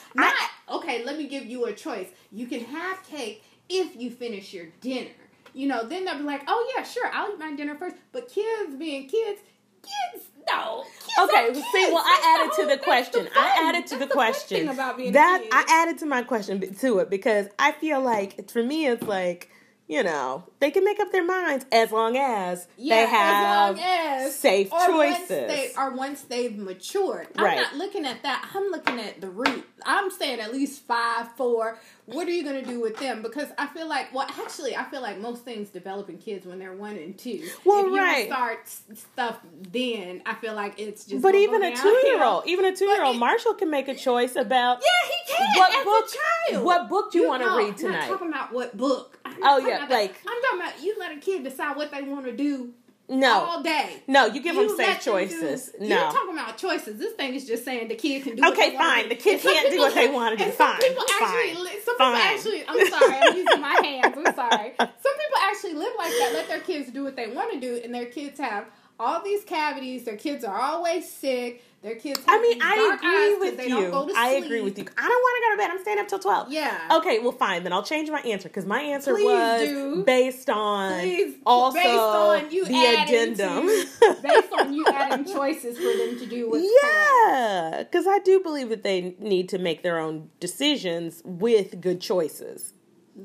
[0.71, 1.05] Okay.
[1.05, 2.09] Let me give you a choice.
[2.33, 5.11] You can have cake if you finish your dinner.
[5.53, 7.97] You know, then they'll be like, "Oh yeah, sure, I'll eat my dinner first.
[8.13, 9.41] But kids, being kids,
[9.83, 10.85] kids, no.
[10.85, 11.93] Kids Okay, well, see, kids.
[11.93, 13.25] well, That's I added the to the question.
[13.25, 14.69] the I added to That's the fun question.
[14.69, 15.43] about being That.
[15.53, 19.51] I added to my question to it because I feel like for me it's like
[19.91, 24.27] you know they can make up their minds as long as Yeah, they have as
[24.29, 25.19] as safe or choices.
[25.19, 27.29] Once they, or once they've matured.
[27.37, 27.57] I'm Right.
[27.57, 28.49] not looking at that.
[28.55, 29.67] I'm looking at the root.
[29.85, 31.79] I'm saying at least five, four.
[32.07, 33.23] What are you going to do with them?
[33.23, 36.59] Because I feel like, well, actually, I feel like most things develop in kids when
[36.59, 37.49] they're one and two.
[37.65, 38.27] Well, if you right.
[38.27, 39.39] start stuff
[39.71, 41.23] then, I feel like it's just.
[41.23, 43.95] but even a two year old, even a two year old, Marshall can make a
[43.95, 45.59] choice about Yeah, he can.
[45.59, 46.11] What as book-
[46.51, 46.65] A child.
[46.65, 47.99] what book do you wanna no, read I'm tonight?
[48.01, 49.20] not talking about what book.
[49.43, 49.91] Oh, yeah, that.
[49.91, 52.73] like- I'm talking about you let a kid decide what they want to do
[53.09, 54.03] no, all day.
[54.07, 54.27] no.
[54.27, 55.73] You give them You safe them choices.
[55.79, 55.97] do- no.
[56.01, 56.99] You're talking about choices.
[56.99, 58.43] This thing is just saying the kid can do.
[58.43, 59.05] what Okay, fine.
[59.05, 59.09] do.
[59.11, 60.45] The kid can't do what they wanna do.
[60.45, 60.81] and some Fine.
[60.81, 62.15] people actually, li- some Fine.
[62.37, 62.65] people actually.
[62.69, 63.15] I'm sorry.
[63.21, 64.15] I'm using my hands.
[64.17, 64.75] I'm sorry.
[64.79, 64.89] Some
[65.19, 66.31] people actually live like that.
[66.35, 68.67] Let their kids do what they want to do, and their kids have
[69.01, 70.05] all these cavities.
[70.05, 71.65] Their kids are always sick.
[71.83, 72.21] Their kids.
[72.29, 74.13] I mean, I agree with you.
[74.15, 74.85] I agree with you.
[74.99, 75.71] I don't want to go to bed.
[75.75, 76.53] I'm staying up till twelve.
[76.53, 76.79] Yeah.
[76.99, 77.63] Okay, well, fine.
[77.65, 80.05] Then I'll change my answer because my answer Please was do.
[80.05, 83.67] based on Please, also based on you the addendum.
[83.67, 88.41] to- based on you adding choices for them to do what's yeah, because I do
[88.41, 92.75] believe that they need to make their own decisions with good choices.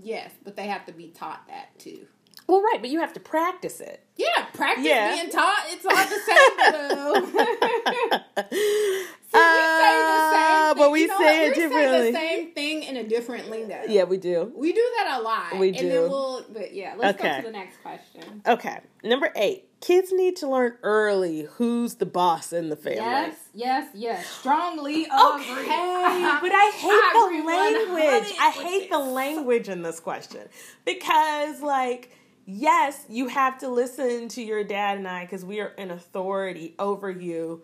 [0.01, 2.05] Yes, but they have to be taught that too.
[2.47, 4.04] Well, right, but you have to practice it.
[4.17, 5.13] Yeah, practice Yeah.
[5.15, 5.65] being taught.
[5.67, 6.37] It's all to say,
[6.71, 7.15] though.
[9.35, 10.77] See, we say the same Uh, thing.
[10.77, 11.35] but we You know say what?
[11.35, 12.11] it We differently.
[12.11, 13.81] the same thing in a different lingo.
[13.89, 14.53] Yeah, we do.
[14.55, 15.57] We do that a lot.
[15.59, 15.89] We And do.
[15.89, 17.29] then we'll, but yeah, let's Okay.
[17.31, 18.41] go to the next question.
[18.47, 19.65] Okay, number eight.
[19.81, 22.99] Kids need to learn early who's the boss in the family.
[23.01, 24.25] Yes, yes, yes.
[24.27, 25.11] Strongly agree.
[25.11, 25.65] Okay,
[26.41, 28.33] but I hate I the language.
[28.39, 30.47] I hate the language in this question
[30.85, 32.11] because, like,
[32.45, 36.75] yes, you have to listen to your dad and I because we are in authority
[36.79, 37.63] over you.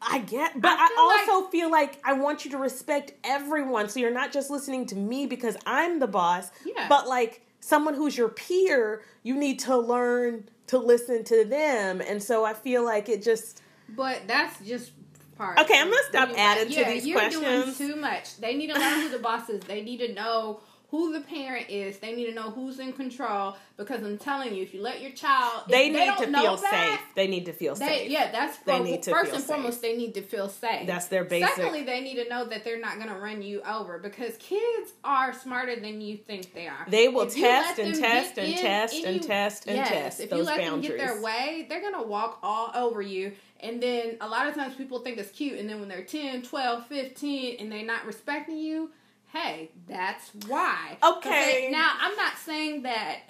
[0.00, 3.88] I get, but I I, also feel like I want you to respect everyone.
[3.88, 6.86] So you're not just listening to me because I'm the boss, Yeah.
[6.88, 12.00] but like someone who's your peer, you need to learn to listen to them.
[12.00, 13.60] And so I feel like it just.
[13.88, 14.92] But that's just
[15.36, 15.58] part.
[15.58, 17.76] Okay, I'm gonna stop adding to yeah, these you're questions.
[17.78, 18.36] doing too much.
[18.36, 19.62] They need to learn who the boss is.
[19.64, 21.98] They need to know who the parent is.
[21.98, 23.56] They need to know who's in control.
[23.76, 26.98] Because I'm telling you, if you let your child, if They need to feel that,
[26.98, 27.14] safe.
[27.14, 28.10] They need to feel They, safe.
[28.10, 29.46] yeah, that's They well, need to first and safe.
[29.54, 29.82] foremost.
[29.82, 30.86] They need to feel safe.
[30.86, 33.60] That's their basic- Secondly, they need to know that they're not going to run you
[33.62, 36.86] over because kids are smarter than you think they are.
[36.88, 40.20] They will If test and test and in test and any- test and yes, test
[40.20, 40.88] If you let boundaries.
[40.88, 43.32] them get their way, they're going to walk all over you.
[43.60, 46.42] And then a lot of times people think it's cute, and then when they're 10,
[46.42, 48.90] 12, 15, and they're not respecting you,
[49.32, 50.96] hey, that's why.
[51.02, 51.66] Okay.
[51.66, 53.20] they- now, I'm not saying that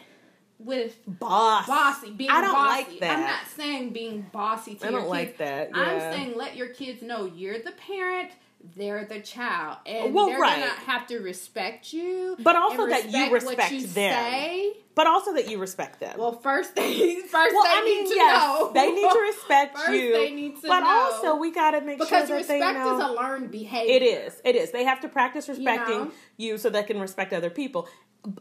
[0.59, 1.67] with boss.
[1.67, 2.91] bossy, being I don't bossy.
[2.91, 3.11] like that.
[3.17, 5.39] I'm not saying being bossy to I your don't like kids.
[5.39, 8.31] that, I'm saying let your kids know you're the parent,
[8.77, 10.59] they're the child, and Well, they're right.
[10.61, 14.12] gonna have to respect you, But also that you respect you them.
[14.14, 14.73] Say.
[14.94, 16.18] But also that you respect them.
[16.18, 18.73] Well, first they first Well, they I mean, need to yes, know.
[18.75, 20.12] they need to respect First you.
[20.12, 20.88] they need to but know.
[20.88, 23.94] also we gotta make because sure that they respect know is a learned behavior.
[23.94, 24.42] it is.
[24.44, 24.73] It is.
[24.73, 26.11] They have to practice respecting know?
[26.37, 27.88] you so they can respect other people.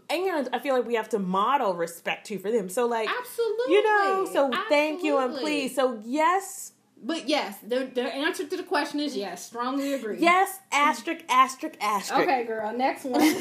[0.10, 2.70] And I feel like we have to model respect too for them.
[2.70, 3.74] So like Absolutely.
[3.76, 5.52] you know, so thank you and Absolutely.
[5.68, 5.76] please.
[5.76, 6.72] So yes,
[7.04, 9.46] But yes, the the answer to the question is yes.
[9.46, 10.18] Strongly agree.
[10.20, 12.24] yes, asterisk, asterisk, asterisk.
[12.24, 12.76] Okay, girl.
[12.76, 13.22] Next one.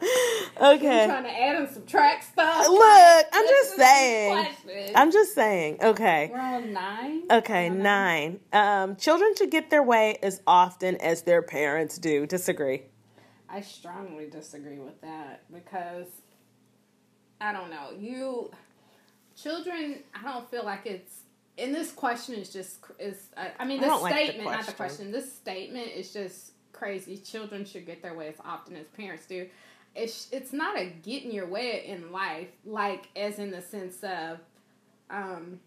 [0.60, 1.04] okay.
[1.04, 2.66] I'm trying to add and subtract stuff.
[2.68, 4.46] Look, I'm just saying.
[4.94, 5.78] I'm just saying.
[5.82, 6.30] Okay.
[6.32, 7.22] We're on nine.
[7.30, 8.40] Okay, on nine.
[8.52, 12.26] Um, children should get their way as often as their parents do.
[12.26, 12.82] Disagree.
[13.48, 16.06] I strongly disagree with that because
[17.40, 17.90] I don't know.
[17.98, 18.50] You
[19.36, 21.12] children, I don't feel like it's.
[21.60, 23.28] And this question is just is.
[23.36, 25.10] I, I mean, this don't like the statement, not the question.
[25.10, 25.12] question.
[25.12, 27.18] This statement is just crazy.
[27.18, 29.46] Children should get their way as often as parents do.
[29.94, 34.38] It's it's not a getting your way in life, like as in the sense of,
[35.10, 35.60] um,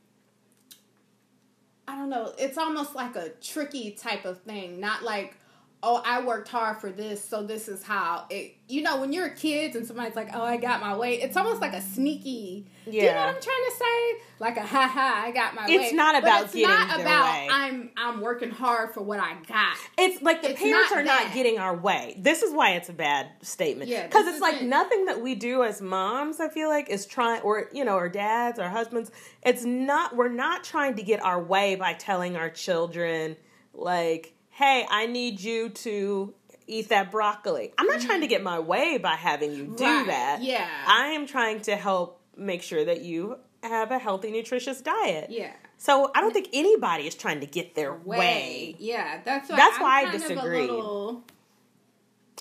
[1.87, 2.33] I don't know.
[2.37, 4.79] It's almost like a tricky type of thing.
[4.79, 5.37] Not like,
[5.85, 8.55] oh, I worked hard for this, so this is how it.
[8.69, 11.61] You know, when you're kids and somebody's like, oh, I got my way, it's almost
[11.61, 12.65] like a sneaky.
[12.85, 12.91] Yeah.
[12.91, 14.23] Do you know what I'm trying to say?
[14.39, 15.75] Like a ha ha, I got my it's way.
[15.75, 17.47] It's not about it's getting not their about way.
[17.51, 19.77] I'm I'm working hard for what I got.
[19.97, 21.23] It's like the It's parents not are that.
[21.25, 22.15] not getting our way.
[22.17, 23.89] This is why it's a bad statement.
[23.89, 26.39] Yeah, because it's like isn't- nothing that we do as moms.
[26.39, 29.11] I feel like is trying, or you know, our dads, our husbands.
[29.43, 30.15] It's not.
[30.15, 33.35] We're not trying to get our way by telling our children,
[33.73, 36.33] like, "Hey, I need you to."
[36.65, 37.73] Eat that broccoli.
[37.77, 39.83] I'm not trying to get my way by having you do Mm-hmm.
[39.83, 40.41] Right, that.
[40.41, 40.65] yeah.
[40.87, 45.29] I am trying to help make sure that you have a healthy, nutritious diet.
[45.29, 45.51] Yeah.
[45.77, 48.17] So I don't think anybody is trying to get their way.
[48.17, 48.75] Way.
[48.79, 50.61] Yeah, that's why That's I'm why I kind of a disagree.
[50.61, 51.23] little-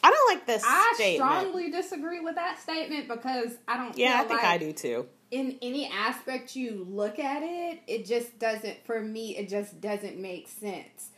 [0.04, 1.28] I don't like this I statement.
[1.28, 3.98] strongly disagree with that statement because I don't.
[3.98, 5.06] yeah, I think like I do too.
[5.32, 8.84] In any aspect you look at it, it just doesn't.
[8.84, 11.08] For me, it just doesn't make sense.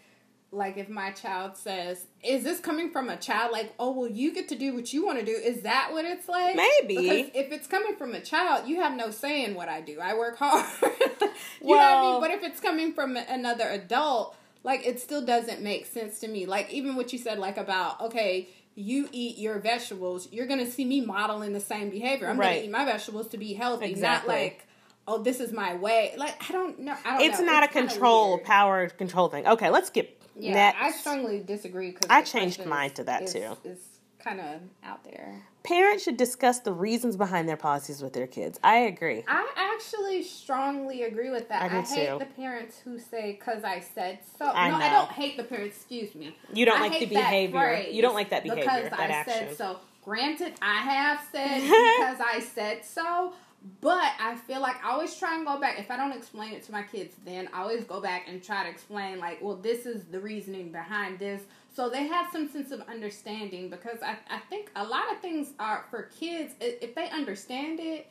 [0.54, 4.32] Like if my child says, "Is this coming from a child?" Like, "Oh, well, you
[4.32, 6.56] get to do what you want to do." Is that what it's like?
[6.56, 6.96] Maybe.
[6.96, 9.98] Because if it's coming from a child, you have no say in what I do.
[10.00, 10.64] I work hard.
[10.82, 12.20] you know what I mean?
[12.20, 16.46] But if it's coming from another adult, like it still doesn't make sense to me.
[16.46, 20.84] Like even what you said, like about okay, you eat your vegetables, you're gonna see
[20.84, 22.28] me modeling the same behavior.
[22.28, 22.54] I'm Right.
[22.54, 24.28] gonna eat my vegetables to be healthy, Exactly.
[24.34, 24.66] not like
[25.06, 26.14] oh this is my way.
[26.16, 26.96] Like I don't know.
[27.04, 27.46] I don't It's know.
[27.46, 29.46] not a control, power control thing.
[29.46, 30.20] Okay, let's skip.
[30.36, 30.78] Yeah, Next.
[30.80, 31.92] I strongly disagree.
[31.92, 33.56] Cause I changed mine to that, is- too.
[33.64, 33.86] It's
[34.18, 35.42] kind of out there.
[35.62, 38.58] Parents should discuss the reasons behind their policies with their kids.
[38.62, 39.24] I agree.
[39.26, 41.62] I actually strongly agree with that.
[41.62, 42.18] I do hate too.
[42.18, 45.76] the parents who say "cause I said so." I no, I don't hate the parents.
[45.76, 46.36] Excuse me.
[46.52, 47.82] You don't I like the behavior.
[47.90, 49.48] You don't like that behavior, because that I action.
[49.48, 49.78] said so.
[50.04, 53.32] Granted, I have said because I said so,
[53.80, 55.78] but I feel like I always try and go back.
[55.78, 58.62] If I don't explain it to my kids, then I always go back and try
[58.64, 61.42] to explain like, well, this is the reasoning behind this.
[61.74, 65.52] So they have some sense of understanding because I, I think a lot of things
[65.58, 66.52] are for kids.
[66.60, 68.10] If they understand it,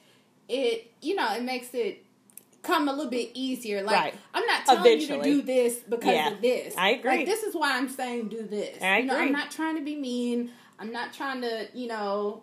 [0.49, 2.03] it you know it makes it
[2.63, 3.83] come a little bit easier.
[3.83, 4.13] Like Right.
[4.33, 6.31] I'm not telling you to do this because Yeah.
[6.31, 6.75] of this.
[6.77, 7.17] I agree.
[7.17, 8.81] Like this is why I'm saying do this.
[8.81, 9.27] I You know, agree.
[9.27, 10.49] I'm not trying to be mean.
[10.79, 12.41] I'm not trying to, you know,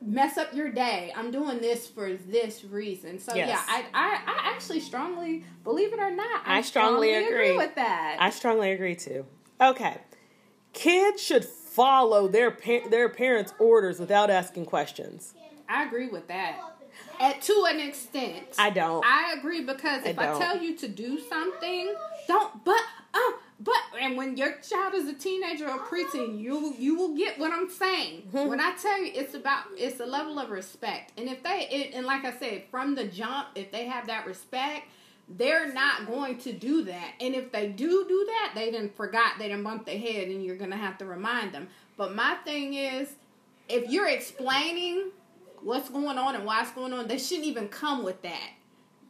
[0.00, 1.12] mess up your day.
[1.16, 3.18] I'm doing this for this reason.
[3.18, 3.48] So Yes.
[3.48, 7.56] yeah, I, I I actually strongly believe it or not, I strongly agree.
[7.56, 8.16] with that.
[8.20, 9.26] I strongly agree too.
[9.60, 9.98] Okay.
[10.72, 15.34] Kids should follow their pa- their parents' orders without asking questions.
[15.68, 16.56] I agree with that.
[17.20, 18.54] At to an extent.
[18.58, 19.04] I don't.
[19.04, 20.40] I agree because if I, don't.
[20.40, 21.94] tell you to do something,
[22.26, 22.64] don't.
[22.64, 22.80] But
[23.14, 23.18] uh,
[23.60, 27.52] but and when your child is a teenager or preteen, you you will get what
[27.52, 28.28] I'm saying.
[28.32, 28.48] Mm-hmm.
[28.48, 31.94] when I tell you, it's about it's a level of respect, and if they it,
[31.94, 34.88] and like I said from the jump, if they have that respect.
[35.30, 39.32] They're not going to do that, and if they do do that, they didn't forgot
[39.38, 41.68] they didn't bump their head, and you're gonna have to remind them.
[41.98, 43.10] But my thing is,
[43.68, 45.10] if you're explaining
[45.62, 48.50] what's going on and why it's going on, they shouldn't even come with that.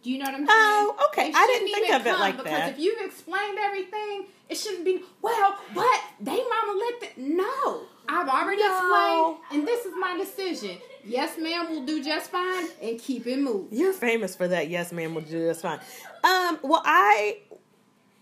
[0.03, 0.49] Do you know what I'm saying?
[0.51, 1.33] Oh, okay.
[1.35, 2.73] I didn't think of it like because that.
[2.75, 5.57] if you've explained everything, it shouldn't be well.
[5.75, 7.83] But they mama let the no.
[8.11, 9.37] I've already No.
[9.43, 10.79] explained, and this is my decision.
[11.05, 13.69] Yes, ma'am, will do just fine, and keep it moving.
[13.77, 14.69] You're famous for that.
[14.71, 15.79] Yes, ma'am, will do just fine.
[16.25, 17.41] Um, well, I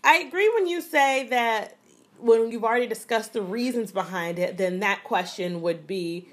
[0.03, 1.77] I agree when you say that
[2.19, 6.27] when you've already discussed the reasons behind it, then that question would be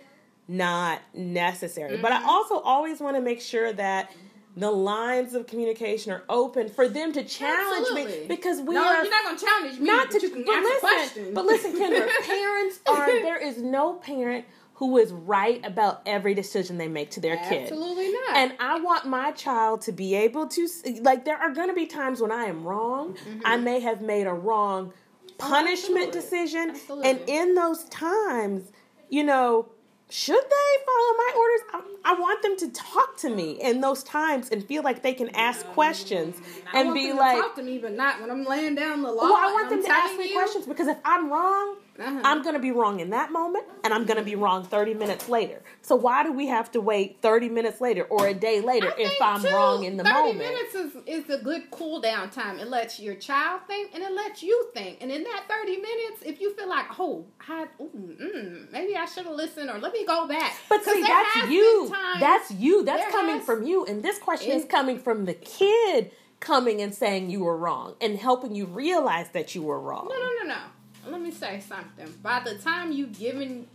[0.49, 1.97] not necessary.
[1.99, 2.27] But Mm-hmm.
[2.27, 4.11] I also always want to make sure that
[4.57, 9.03] the lines of communication are open for them to challenge me because we no, are
[9.03, 9.87] you're not gonna challenge me.
[9.87, 11.31] not but to but answer listen, questions.
[11.35, 14.45] but listen, Kendra, parents are there is no parent
[14.79, 17.63] who is right about every decision they make to their kid.
[17.63, 18.37] Absolutely not.
[18.37, 20.69] And I want my child to be able to
[21.03, 23.17] like there are going to be times when I am wrong.
[23.45, 24.93] I may have made a wrong
[25.39, 26.19] punishment Mm-hmm.
[26.19, 26.21] absolutely.
[26.21, 27.11] decision Absolutely.
[27.11, 28.71] and in those times,
[29.09, 29.69] you know,
[30.11, 31.61] should they follow my orders?
[32.05, 35.15] I, I want them to talk to me in those times and feel like they
[35.15, 35.73] can ask mm.
[35.73, 36.37] questions
[36.73, 39.23] I and be like, talk to me, but not when I'm laying down the law.
[39.23, 40.35] well, I want I'm them to ask me you.
[40.35, 42.21] questions because if I'm wrong, Uh-huh.
[42.25, 44.95] I'm going to be wrong in that moment and I'm going to be wrong 30
[44.95, 45.63] minutes later.
[45.83, 49.01] So why do we have to wait 30 minutes later or a day later I
[49.03, 50.39] if I'm too, wrong in the 30 moment?
[50.39, 52.59] minutes is, is a good cool down time.
[52.59, 54.99] It lets your child think and it lets you think.
[55.03, 59.05] And in that 30 minutes, if you feel like, oh, I, ooh, mm, maybe I
[59.05, 60.53] should have listened or let me go back.
[60.69, 61.89] But see, that's you.
[61.93, 62.85] times- That's you.
[62.85, 63.85] That's coming has- from you.
[63.85, 66.11] And this question is coming from the kid
[66.41, 70.09] coming and saying you were wrong and helping you realize that you were wrong.
[70.11, 70.61] No, no, no, no.
[71.09, 72.13] Let me say something.
[72.23, 73.67] By the time you given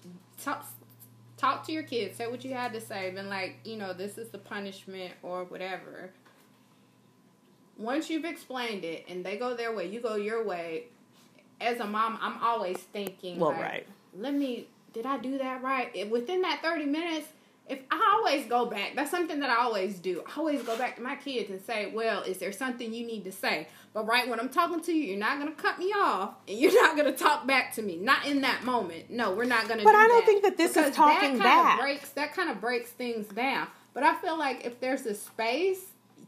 [0.44, 0.66] talk,
[1.38, 4.18] talk to your kids, say what you had to say, been like, you know, this
[4.18, 6.12] is the punishment or whatever.
[7.78, 10.86] Once you've explained it and they go their way, you go your way.
[11.62, 13.88] as a mom, I'm always thinking, Well, like, right.
[14.18, 14.68] Let me.
[14.92, 16.10] Did I do that right?
[16.10, 17.28] Within that thirty minutes,
[17.70, 20.24] if I always go back, that's something that I always do.
[20.28, 23.24] I always go back to my kids and say, "Well, is there something you need
[23.26, 26.34] to say?" But right when I'm talking to you, you're not gonna cut me off,
[26.48, 27.96] and you're not gonna talk back to me.
[27.98, 29.10] Not in that moment.
[29.12, 29.84] No, we're not gonna.
[29.84, 30.26] But do I don't that.
[30.26, 31.80] think that this is talking that back.
[31.80, 33.68] Breaks that kind of breaks things down.
[33.94, 35.86] But I feel like if there's a space,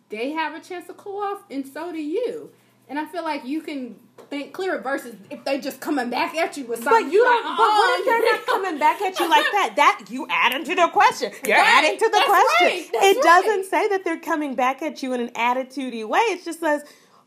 [0.09, 2.51] they have a chance to cool off, and so do you.
[2.91, 3.95] And I feel like you can
[4.29, 7.05] think clearer versus if they just coming back at you with something.
[7.05, 7.55] But you like, don't.
[7.55, 9.73] But what if "Oh, they're not coming back at you like that?
[9.77, 11.31] That you adding to the question.
[11.47, 11.67] You're Right.
[11.85, 12.67] adding to the question.
[12.67, 12.89] right.
[13.15, 16.19] It doesn't say that they're coming back at you in an attitudey way.
[16.19, 16.83] It just says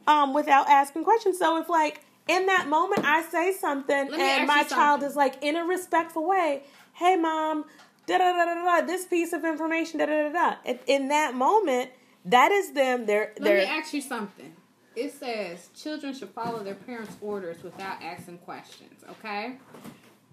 [0.06, 1.38] um, without asking questions.
[1.38, 5.00] So if like in that moment I say something Let me ask and my child
[5.00, 5.08] something.
[5.08, 6.62] is like in a respectful way,
[6.92, 7.64] hey mom,
[8.06, 10.56] da da da da da, this piece of information, da da da da.
[10.66, 11.90] In- In that moment,
[12.26, 13.06] that is them.
[13.06, 14.54] They're Let they're me ask you something.
[14.96, 19.56] It says children should follow their parents' orders without asking questions, okay?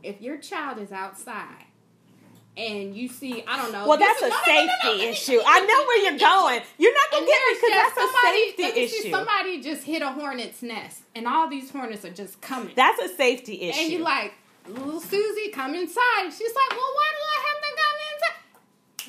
[0.03, 1.65] If your child is outside
[2.57, 3.87] and you see, I don't know.
[3.87, 5.39] Well, that's is- a no, no, no, no, safety issue.
[5.45, 6.61] I know where you're going.
[6.77, 9.09] You're not gonna get me because that's a safety me see, issue.
[9.11, 12.73] Somebody just hit a hornet's nest, and all these hornets are just coming.
[12.75, 13.79] That's a safety issue.
[13.79, 14.33] and you're like,
[14.67, 16.25] little Susie, come inside.
[16.25, 18.37] She's like, well, why do I have to come inside?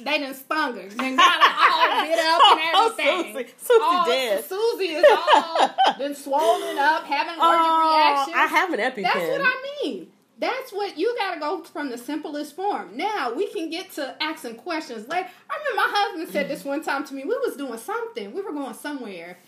[0.01, 0.89] They done stung her.
[0.89, 3.53] They got her all bit up and everything.
[3.55, 3.55] Oh.
[3.55, 3.55] Susie.
[3.59, 4.45] Susie Oh, did.
[4.45, 8.37] Susie is all been swollen up, having allergic oh, reactions.
[8.37, 9.03] I have an EpiPen.
[9.03, 10.07] That's what I mean.
[10.39, 12.97] That's what you gotta go from the simplest form.
[12.97, 15.07] Now we can get to asking questions.
[15.09, 17.23] Like I remember my husband said this one time to me.
[17.25, 18.33] We was doing something.
[18.33, 19.39] We were going somewhere,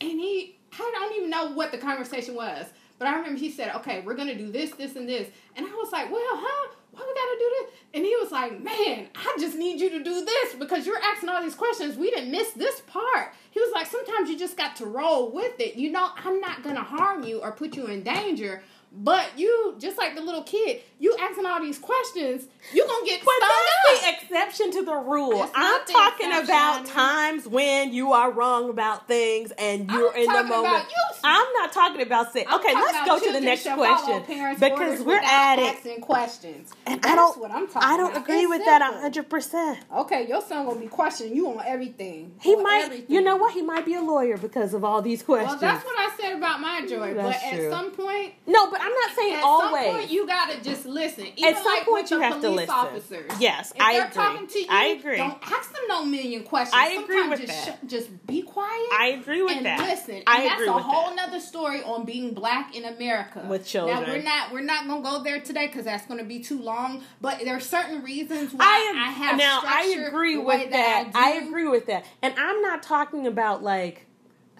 [0.00, 2.66] and he I don't even know what the conversation was,
[2.98, 5.70] but I remember he said, "Okay, we're gonna do this, this, and this," and I
[5.70, 6.74] was like, "Well, huh?
[6.90, 10.02] Why we gotta do this?" And he was like, "Man, I just need you to
[10.02, 11.96] do this because you're asking all these questions.
[11.96, 15.58] We didn't miss this part." He was like, "Sometimes you just got to roll with
[15.60, 15.76] it.
[15.76, 19.98] You know, I'm not gonna harm you or put you in danger." But you, just
[19.98, 24.02] like the little kid, you asking all these questions, you gonna get But that's up.
[24.02, 25.42] the exception to the rule.
[25.44, 30.32] It's I'm talking about times when you are wrong about things and you're I'm in
[30.32, 30.84] the moment.
[30.88, 31.16] you.
[31.22, 32.28] I'm not talking about.
[32.34, 34.22] I'm Okay, let's go to the next question
[34.58, 35.76] because we're at it.
[35.76, 36.72] asking questions.
[36.86, 37.38] And That's I don't.
[37.40, 38.22] what I'm talking I don't about.
[38.22, 39.00] agree It's with that simple.
[39.00, 39.78] hundred percent.
[39.96, 42.34] Okay, your son gonna be questioning you on everything.
[42.40, 42.82] He On might.
[42.86, 43.14] everything.
[43.14, 43.52] You know what?
[43.52, 45.60] He might be a lawyer because of all these questions.
[45.60, 47.14] Well, that's what I said about my joy.
[47.14, 49.84] But That's at some point, no, but I'm not saying at always.
[49.86, 51.26] some point, you gotta just listen.
[51.36, 52.74] Even At some like point with you have to listen.
[52.74, 53.32] Officers.
[53.40, 54.14] Yes, if I they're agree.
[54.14, 55.16] talking to you, I agree.
[55.16, 56.74] Don't ask them no million questions.
[56.74, 57.86] I agree Sometimes with just that.
[57.86, 58.88] just be quiet.
[58.92, 59.80] I agree with and that.
[59.80, 61.26] Listen, and I that's a whole that.
[61.26, 64.00] nother story on being black in America With children.
[64.02, 67.02] Now we're not we're not gonna go there today because that's gonna be too long.
[67.20, 71.10] But there are certain reasons why I, I, have now I agree with that.
[71.14, 71.48] I, I, do.
[71.48, 74.06] agree with that, and I'm not talking about like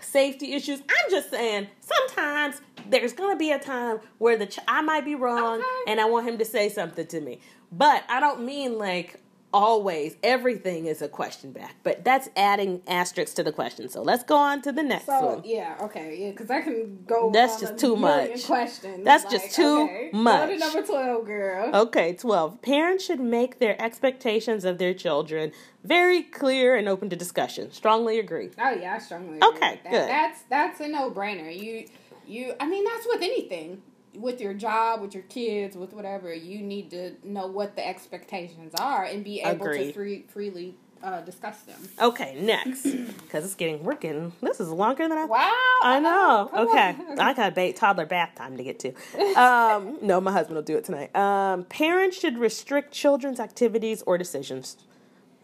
[0.00, 0.80] safety issues.
[0.80, 5.14] I'm just saying sometimes there's gonna be a time where the ch- I might be
[5.14, 5.90] wrong, Okay.
[5.92, 7.40] and I want him to say something to me,
[7.72, 9.20] but I don't mean like
[9.52, 11.76] always everything is a question back.
[11.82, 13.88] But that's adding asterisks to the question.
[13.88, 15.42] So let's go on to the next So one.
[15.44, 17.30] yeah, okay, yeah, because I can go.
[17.32, 18.44] That's just too much.
[18.44, 19.04] Questions.
[19.04, 20.48] That's Like, just too okay, much.
[20.48, 21.70] Go to number twelve, girl.
[21.74, 22.62] Okay, 12.
[22.62, 25.52] Parents should make their expectations of their children
[25.84, 27.72] very clear and open to discussion.
[27.72, 28.50] Strongly agree.
[28.58, 29.90] Oh yeah, I strongly agree Okay, that.
[29.90, 30.08] good.
[30.08, 31.50] That's that's a no brainer.
[31.56, 31.86] You
[32.26, 33.82] you I mean that's with anything.
[34.18, 38.74] With your job, with your kids, with whatever, you need to know what the expectations
[38.78, 41.80] are and be able to free, freely uh, discuss them.
[42.00, 42.86] Okay, next.
[43.28, 45.28] Because it's getting, we're getting, this is longer than I thought.
[45.28, 45.78] Wow!
[45.82, 46.48] I know.
[46.50, 46.96] Come Okay.
[47.10, 47.20] on.
[47.20, 48.92] I got ba- toddler bath time to get to.
[49.38, 51.14] Um, no, my husband will do it tonight.
[51.14, 54.78] Um, parents should restrict children's activities or decisions.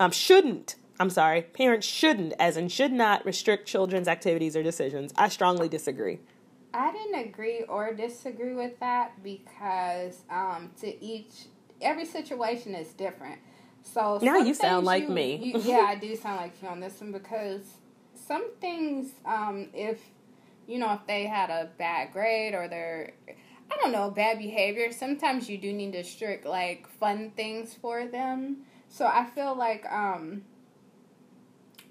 [0.00, 0.76] Um, shouldn't.
[0.98, 1.42] I'm sorry.
[1.42, 5.12] Parents shouldn't, as in should not, restrict children's activities or decisions.
[5.16, 6.20] I strongly disagree.
[6.74, 11.46] I didn't agree or disagree with that because um, to each
[11.80, 13.38] every situation is different.
[13.82, 15.36] So Now you sound like you- me.
[15.36, 17.62] you- yeah, I do sound like you on this one because
[18.14, 20.00] some things, um, if
[20.66, 23.12] you know, if they had a bad grade or they're
[23.70, 28.06] I don't know, bad behavior, sometimes you do need to strict like fun things for
[28.06, 28.58] them.
[28.88, 30.42] So I feel like um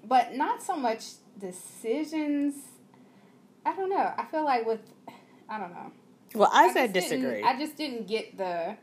[0.06, 1.04] but not so much
[1.38, 2.54] decisions.
[3.64, 4.12] I don't know.
[4.16, 4.80] I feel like with
[5.48, 5.92] I don't know.
[6.34, 7.42] Well, I, I said disagree.
[7.42, 8.76] I just didn't get the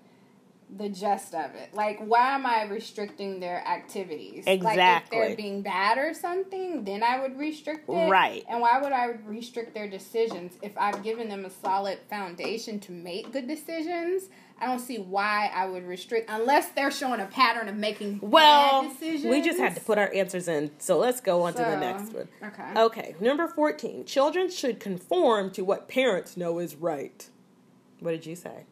[0.78, 1.74] the gist of it.
[1.74, 4.46] Like, why am I restricting their activities?
[4.46, 8.10] Like, if they're being bad or something, then I would restrict it.
[8.10, 8.46] Right.
[8.50, 12.92] And why would I restrict their decisions if I've given them a solid foundation to
[12.92, 14.30] make good decisions?
[14.62, 18.84] I don't see why I would restrict unless they're showing a pattern of making well,
[18.84, 19.26] bad decisions.
[19.32, 20.70] we just had to put our answers in.
[20.78, 22.28] So let's go on to the next one.
[22.44, 22.80] Okay.
[22.80, 24.06] Okay, number 14.
[24.06, 27.28] Children should conform to what parents know is right.
[28.00, 28.66] What did you say?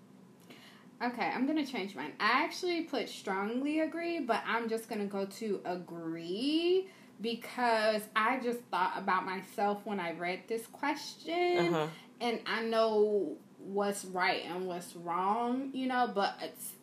[1.02, 2.12] Okay, I'm gonna change mine.
[2.20, 6.88] I actually put strongly agree, but I'm just gonna go to agree
[7.22, 11.88] because I just thought about myself when I read this question, Uh-huh.
[12.22, 16.74] and I know what's right and what's wrong, you know, but it's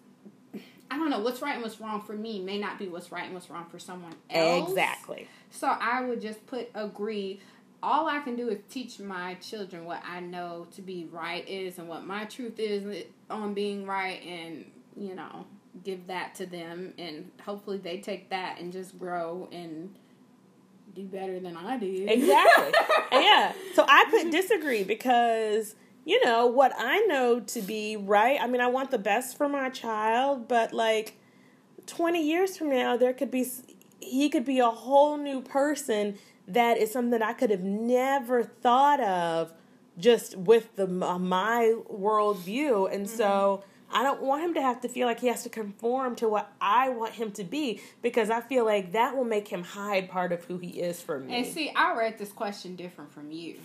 [0.91, 3.25] I don't know what's right and what's wrong for me may not be what's right
[3.25, 4.69] and what's wrong for someone else.
[4.71, 5.29] Exactly.
[5.51, 7.41] So I would just put agree.
[7.83, 11.79] All I can do is teach my children what I know to be right is
[11.79, 15.47] and what my truth is on being right and, you know,
[15.85, 19.95] give that to them and hopefully they take that and just grow and
[20.95, 22.09] do better than I did.
[22.09, 22.73] Exactly.
[23.13, 23.53] yeah.
[23.75, 25.75] So I put disagree because
[26.07, 28.41] you know what I know to be right.
[28.41, 31.19] I mean, I want the best for my child, but like
[31.87, 33.47] 20 years from now there could be
[34.01, 39.01] he could be a whole new person that is something I could have never thought
[39.01, 39.53] of
[39.99, 43.97] just with the uh, my worldview and so mm-hmm.
[43.97, 46.53] I don't want him to have to feel like he has to conform to what
[46.61, 50.33] I want him to be because I feel like that will make him hide part
[50.33, 51.35] of who he is for me.
[51.35, 53.59] And see, I read this question different from you.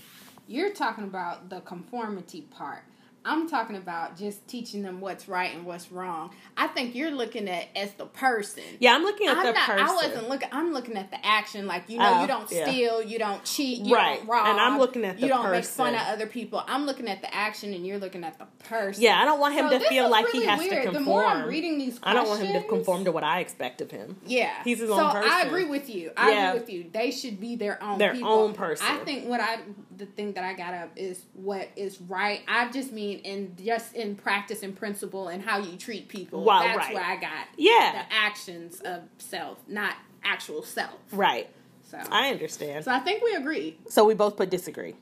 [0.48, 2.84] You're talking about the conformity part.
[3.24, 6.32] I'm talking about just teaching them what's right and what's wrong.
[6.58, 8.64] I think you're looking at as the person.
[8.80, 9.86] Yeah, I'm looking at I'm the not, person.
[9.88, 10.50] I wasn't looking.
[10.52, 11.68] I'm looking at the action.
[11.68, 12.66] Like you know, Oh, you don't yeah.
[12.66, 15.52] steal, you don't cheat, you Right, don't rob, and I'm looking at the you don't
[15.52, 16.64] make fun of other people.
[16.68, 19.04] I'm looking at the action, and you're looking at the person.
[19.04, 20.72] Yeah, I don't want him So to feel like really he has weird.
[20.72, 21.04] to conform.
[21.04, 23.82] The more I'm reading these, I don't want him to conform to what I expect
[23.82, 24.16] of him.
[24.26, 25.30] Yeah, He's his so own person.
[25.32, 26.10] I agree with you.
[26.18, 26.48] I Yeah.
[26.50, 26.86] agree with you.
[26.92, 28.32] They should be their own Their people.
[28.32, 28.88] own person.
[28.89, 29.60] I think what I
[30.02, 32.41] the thing that I got up is what is right.
[32.47, 36.43] I just mean in just in practice and principle and how you treat people.
[36.43, 36.93] Well, That's right.
[36.95, 38.04] where I got Yeah.
[38.04, 39.93] the actions of self, not
[40.24, 40.97] actual self.
[41.12, 41.49] Right.
[41.84, 42.84] So I understand.
[42.84, 43.78] so I think we agree.
[43.89, 44.95] So we both put disagree.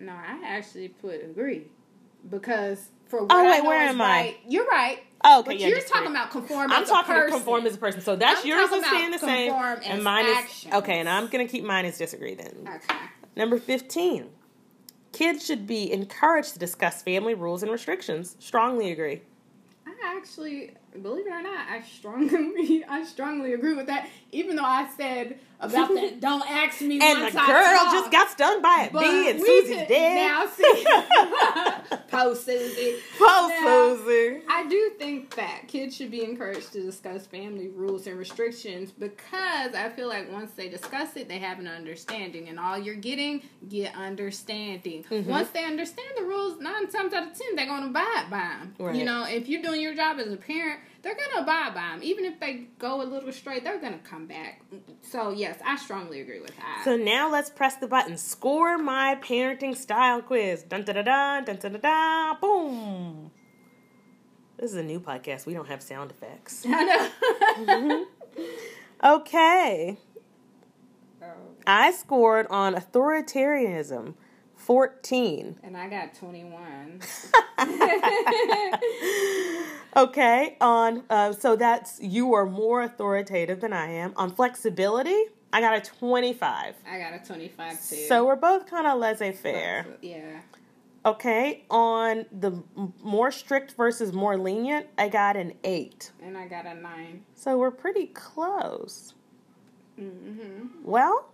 [0.00, 1.68] No, I actually put agree
[2.28, 4.04] because for oh, what Oh, I wait, where am I?
[4.04, 4.98] right, You're right.
[5.26, 6.70] Oh, okay, but yeah, you're talking about conform.
[6.72, 7.30] I'm talking person.
[7.38, 8.00] conform as a person.
[8.02, 10.98] So that's I'm yours is staying the same, and mine is okay.
[10.98, 12.68] And I'm gonna keep mine as disagree then.
[12.68, 12.98] Okay.
[13.36, 14.30] Number fifteen,
[15.12, 18.36] kids should be encouraged to discuss family rules and restrictions.
[18.38, 19.22] Strongly agree.
[19.86, 20.72] I actually,
[21.02, 24.08] believe it or not, I strongly, I strongly agree with that.
[24.32, 27.00] Even though I said about that, don't ask me.
[27.00, 27.92] And the girl talk.
[27.92, 28.92] just got stung by it.
[28.92, 30.28] But bee, and Susie's dead.
[30.28, 30.84] Now see,
[32.08, 32.96] post Susie.
[33.18, 34.42] Poor Now, Susie.
[34.48, 39.74] I do think that kids should be encouraged to discuss family rules and restrictions because
[39.74, 43.42] I feel like once they discuss it, they have an understanding, and all you're getting
[43.68, 45.04] get understanding.
[45.04, 45.28] Mm-hmm.
[45.30, 48.74] Once they understand the rules, nine times out of ten, they're gonna abide by them.
[48.78, 48.96] Right.
[48.96, 52.00] You know, if you're doing your job as a parent, they're gonna abide by them.
[52.02, 54.62] Even if they go a little straight, they're gonna come back.
[55.02, 56.82] So yes, I strongly agree with that.
[56.84, 58.16] So now let's press the button.
[58.16, 60.64] Score my parenting style quiz.
[60.64, 63.30] Dun da da da dun da da da boom.
[64.56, 65.46] This is a new podcast.
[65.46, 66.64] We don't have sound effects.
[66.68, 67.10] I
[67.56, 68.06] know.
[69.02, 69.98] Okay.
[71.22, 71.26] Oh,
[71.66, 74.14] I scored on authoritarianism
[74.64, 75.58] 14.
[75.62, 77.00] and I got 21.
[79.96, 84.12] Okay, on uh, so that's you are more authoritative than I am.
[84.16, 85.16] On flexibility,
[85.52, 86.74] I got a 25.
[86.84, 87.96] I got a 25 too.
[88.08, 89.86] So we're both kind of laissez-faire.
[90.02, 90.40] Yeah.
[91.06, 92.60] Okay, on the
[93.04, 96.10] more strict versus more lenient, I got an 8.
[96.24, 97.22] And I got a 9.
[97.36, 99.14] So we're pretty close.
[100.00, 100.66] Mm-hmm.
[100.82, 101.30] Well,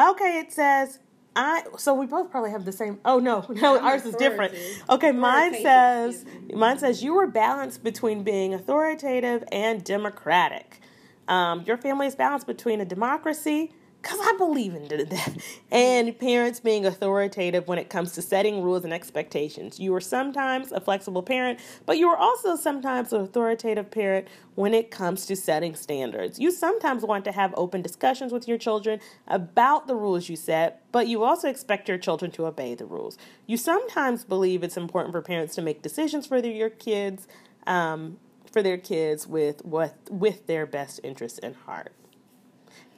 [0.00, 1.00] okay, it says
[1.36, 1.62] I.
[1.76, 2.98] So we both probably have the same.
[3.04, 4.54] Oh no, no, I'm ours is different.
[4.88, 10.80] Okay, mine says mine says you were balanced between being authoritative and democratic.
[11.28, 13.72] Um, your family is balanced between a democracy.
[14.08, 15.36] Because I believe in that.
[15.70, 19.78] And parents being authoritative when it comes to setting rules and expectations.
[19.78, 24.72] You are sometimes a flexible parent, but you are also sometimes an authoritative parent when
[24.72, 26.38] it comes to setting standards.
[26.38, 30.90] You sometimes want to have open discussions with your children about the rules you set,
[30.90, 33.18] but you also expect your children to obey the rules.
[33.46, 37.28] You sometimes believe it's important for parents to make decisions for their, your kids,
[37.66, 38.16] um,
[38.50, 41.92] for their kids with what with their best interests in heart.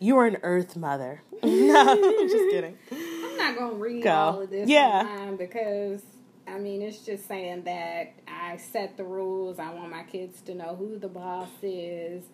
[0.01, 1.23] You are an earth mother.
[1.43, 1.95] no,
[2.27, 2.77] just kidding.
[2.91, 4.11] I'm not going to read Go.
[4.11, 5.31] all of this Yeah.
[5.39, 6.03] because,
[6.49, 9.59] I mean, it's just saying that I set the rules.
[9.59, 12.25] I want my kids to know who the boss is.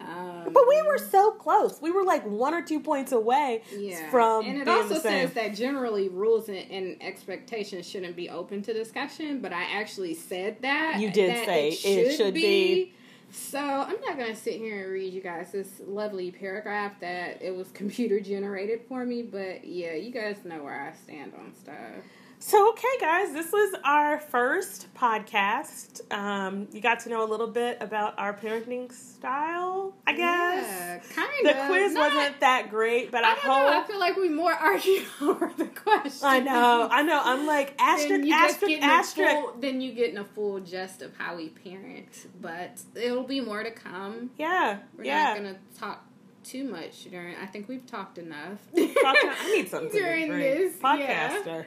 [0.00, 1.80] Um, But we were so close.
[1.82, 4.10] We were like one or two points away yeah.
[4.10, 5.28] from and it also same.
[5.28, 10.14] says that generally rules and, and expectations shouldn't be open to discussion, but I actually
[10.14, 10.96] said that.
[10.98, 12.94] You did that say it should be.
[13.32, 17.56] So I'm not gonna sit here and read you guys this lovely paragraph that it
[17.56, 22.04] was computer generated for me, but yeah, you guys know where I stand on stuff.
[22.44, 26.00] So, okay, guys, this was our first podcast.
[26.12, 30.66] Um, you got to know a little bit about our parenting style, I guess.
[30.66, 31.56] Yeah, kind of.
[31.56, 33.80] the quiz Not- wasn't that great, but I, I don't know.
[33.80, 36.26] I feel like we more argue over the question.
[36.26, 37.22] I know, I know.
[37.24, 39.30] I'm like asterisk, asterisk, asterisk.
[39.30, 43.62] full, then you getting a full gist of how we parent, but it'll be more
[43.62, 44.30] to come.
[44.36, 45.28] Yeah, We're yeah.
[45.28, 46.04] not gonna talk
[46.42, 47.36] too much during.
[47.36, 48.58] I think we've talked enough.
[48.74, 50.74] Talk I need something during to this.
[50.82, 51.64] Yeah, Podcaster.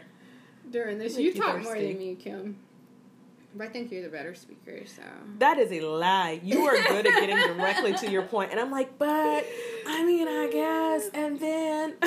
[0.72, 2.58] During this, Make you talk more than me, Kim.
[3.58, 5.02] But I think you're the better speaker, so.
[5.40, 6.42] That is a lie.
[6.44, 9.46] You are good at getting directly to your point, and I'm like, but
[9.88, 11.96] I mean, I guess, and then.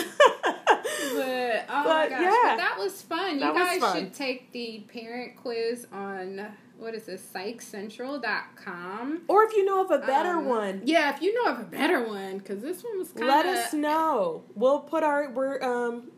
[1.14, 2.30] But oh my gosh, yeah.
[2.44, 3.38] but that was fun.
[3.38, 3.96] That you guys fun.
[3.96, 6.46] should take the parent quiz on
[6.76, 9.22] what is this, psychcentral.com.
[9.28, 11.64] or if you know of a better Um, one, Yeah, if you know of a
[11.64, 13.28] better one, because this one was kind of.
[13.28, 14.44] let us know.
[14.54, 16.10] We'll put our we're um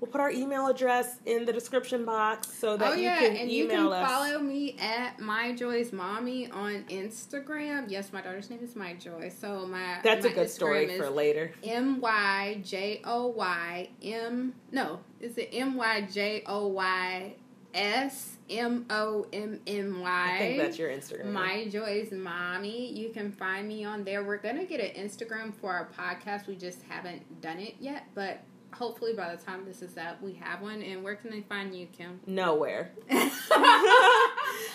[0.00, 3.36] we'll put our email address in the description box so that Oh you yeah, can
[3.36, 4.10] and email you can us.
[4.10, 7.86] follow me at my joy's mommy on Instagram.
[7.90, 9.30] Yes, my daughter's name is my joy.
[9.36, 11.52] So my That's a my good story for later.
[11.64, 14.54] M Y J O Y M.
[14.72, 17.34] No, is it M Y J O Y
[17.74, 20.30] S M O M M Y?
[20.34, 21.32] I think that's your Instagram.
[21.32, 22.92] My Joy's Mommy.
[22.92, 24.24] You can find me on there.
[24.24, 26.46] We're going to get an Instagram for our podcast.
[26.46, 28.40] We just haven't done it yet, but
[28.72, 30.82] hopefully by the time this is up, we have one.
[30.82, 32.20] And where can they find you, Kim?
[32.26, 32.92] Nowhere.
[33.10, 34.34] oh,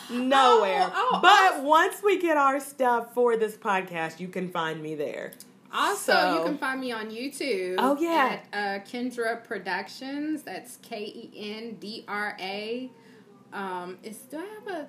[0.09, 0.91] Nowhere.
[0.93, 5.31] oh, but once we get our stuff for this podcast, you can find me there.
[5.73, 7.75] Also, So- you can find me on YouTube.
[7.79, 8.39] Oh, yeah.
[8.53, 10.43] At uh, Kendra Productions.
[10.43, 12.91] That's K E N D R A.
[13.51, 14.87] Um, is do I have a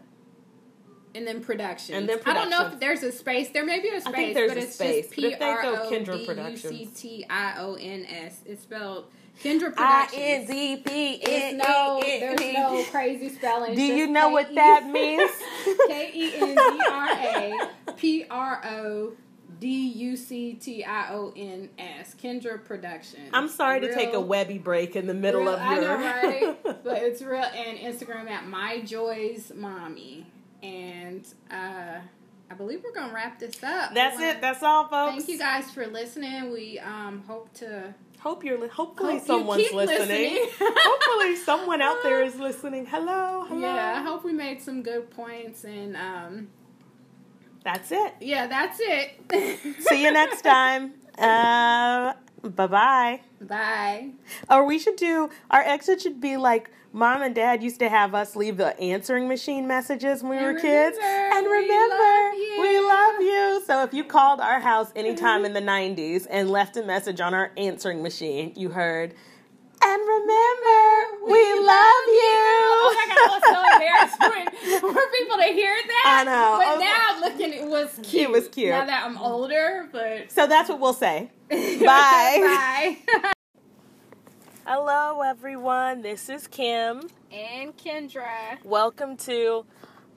[1.14, 1.94] and then production.
[1.94, 3.50] And then I don't know if there's a space.
[3.50, 6.16] There may be a space, think there's but it's space, just P R O Kendra
[6.26, 6.86] D U C.
[6.94, 8.40] T I O N S.
[8.46, 9.06] It's spelled
[9.42, 10.22] Kendra I Productions.
[10.22, 12.84] N Z P It's no, E there's no E.
[12.90, 13.74] crazy spelling.
[13.74, 15.30] Do you know what that means?
[15.88, 19.12] K E N D R A P R O
[19.60, 22.14] D U C T I O N S.
[22.20, 23.30] Kendra Productions.
[23.32, 25.82] I'm sorry to take a webby break in the middle real- of I your.
[25.98, 26.56] know, right?
[26.84, 27.42] but it's real.
[27.42, 30.26] And Instagram at My Joy's Mommy.
[30.64, 31.98] And uh,
[32.50, 33.94] I believe we're gonna wrap this up.
[33.94, 34.40] That's wanna- it.
[34.40, 35.16] That's all, folks.
[35.16, 36.52] Thank you guys for listening.
[36.52, 38.58] We um hope to Hope you're.
[38.58, 40.48] Li- hopefully, hope someone's keep listening.
[40.58, 42.86] hopefully, someone out there is listening.
[42.86, 43.60] Hello, hello.
[43.60, 46.48] Yeah, I hope we made some good points and um
[47.64, 48.14] That's it.
[48.22, 49.20] yeah, that's it.
[49.80, 50.94] See you next time.
[51.18, 53.20] Uh, bye bye.
[53.42, 54.12] Bye.
[54.48, 58.14] Or we should do our exit should be like mom and dad used to have
[58.14, 60.97] us leave the answering machine messages when we And were kids.
[60.97, 63.62] remember, And we remember, love we love you.
[63.66, 67.34] So if you called our house anytime in the 90s and left a message on
[67.34, 69.12] our answering machine, you heard,
[69.82, 72.40] and remember, we love you.
[72.72, 76.05] Oh my god, I was so embarrassed for, for people to hear that.
[76.07, 76.57] I know.
[76.59, 78.22] But oh I was now looking, it was cute.
[78.22, 78.70] It was cute.
[78.70, 81.30] Now that I'm older, but So that's what we'll say.
[81.51, 82.97] Bye.
[83.05, 83.30] Bye.
[84.66, 86.02] Hello, everyone.
[86.02, 87.02] This is Kim.
[87.30, 88.62] and Kendra.
[88.64, 89.66] Welcome to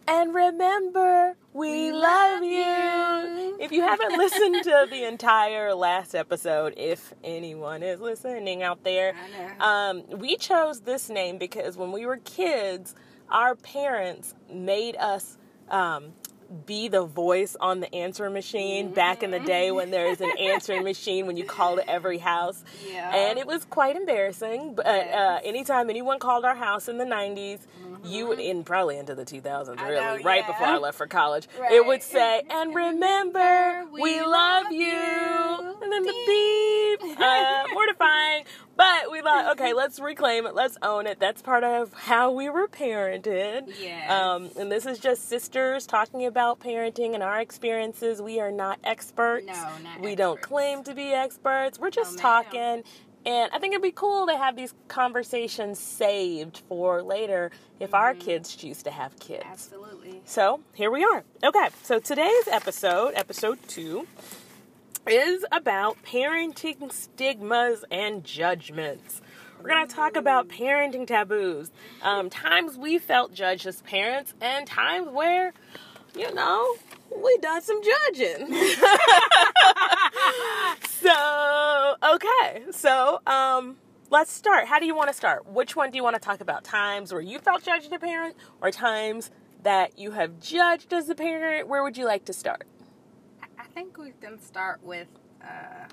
[0.08, 3.58] And Remember, We, love, you.
[3.60, 9.16] If you haven't listened to the entire last episode, if anyone is listening out there,
[9.60, 12.96] um, we chose this name because when we were kids,
[13.30, 15.38] our parents made us
[15.70, 16.14] um,
[16.66, 20.32] be the voice on the answering machine back in the day when there was an
[20.40, 22.64] answering machine when you called every house.
[22.90, 23.14] Yeah.
[23.16, 24.76] And it was quite embarrassing.
[24.76, 27.60] But uh, anytime anyone called our house in the 90s,
[28.04, 30.48] you would, in probably into the 2000s, really, know, right yeah.
[30.48, 31.72] before I left for college, Right.
[31.74, 34.86] it would say, and remember, we, we love love you.
[34.86, 35.76] you.
[35.82, 37.20] And then the beep.
[37.20, 38.44] Uh, mortifying.
[38.78, 40.54] But we love, okay, let's reclaim it.
[40.54, 41.20] Let's own it.
[41.20, 43.74] That's part of how we were parented.
[43.82, 44.12] Yes.
[44.12, 48.22] Um, and this is just sisters talking about parenting and our experiences.
[48.22, 49.48] We are not experts.
[49.48, 49.54] No,
[49.84, 51.80] not We don't claim to be experts.
[51.80, 52.22] We're just ma'am.
[52.22, 52.84] talking.
[53.26, 58.14] And I think it'd be cool to have these conversations saved for later if our
[58.14, 58.22] Mm-hmm.
[58.22, 59.44] kids choose to have kids.
[59.46, 60.22] Absolutely.
[60.24, 61.24] So here we are.
[61.44, 64.08] Okay, so today's episode, episode two,
[65.08, 69.22] is about parenting stigmas and judgments.
[69.62, 74.68] We're going to talk about parenting taboos, um, times we felt judged as parents, and
[74.68, 75.54] times where,
[76.16, 76.76] you know,
[77.16, 78.54] we done some judging.
[80.88, 83.78] so, okay, so um,
[84.12, 84.68] let's start.
[84.68, 85.48] How do you want to start?
[85.48, 86.64] Which one do you want to talk about?
[86.64, 89.32] Times where you felt judged as a parent, or times
[89.64, 91.68] that you have judged as a parent?
[91.68, 92.68] Where would you like to start?
[93.78, 95.08] I think we can start with
[95.40, 95.86] uh,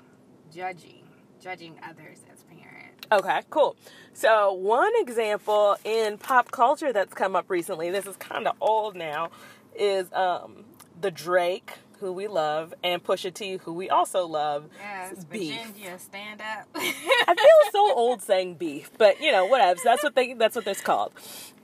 [0.51, 1.03] judging,
[1.39, 3.05] judging others as parents.
[3.11, 3.75] Okay, cool.
[4.11, 8.95] So, one example in pop culture that's come up recently, this is kind of old
[8.95, 9.29] now,
[9.75, 10.65] is um,
[10.99, 14.67] the Drake, who we love, and Pusha T, who we also love.
[14.79, 15.55] Yes, beef.
[15.55, 16.67] Virginia, stand up.
[16.75, 19.79] I feel so old saying beef, but you know, whatever.
[19.83, 21.13] That's what they that's what it's called.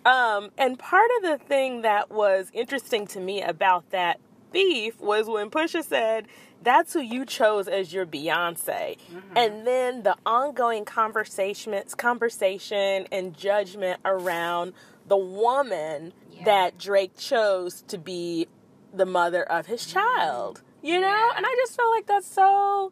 [0.06, 4.20] Um, and part of the thing that was interesting to me about that
[4.52, 6.28] beef was when Pusha said,
[6.62, 8.98] "That's who you chose as your Beyonce,"
[9.36, 14.74] and then the ongoing conversations, conversation, and judgment around
[15.08, 16.44] the woman Yeah.
[16.46, 18.48] that Drake chose to be
[18.94, 20.62] the mother of his child.
[20.82, 21.32] You know, Yeah.
[21.38, 22.92] and I just feel like that's so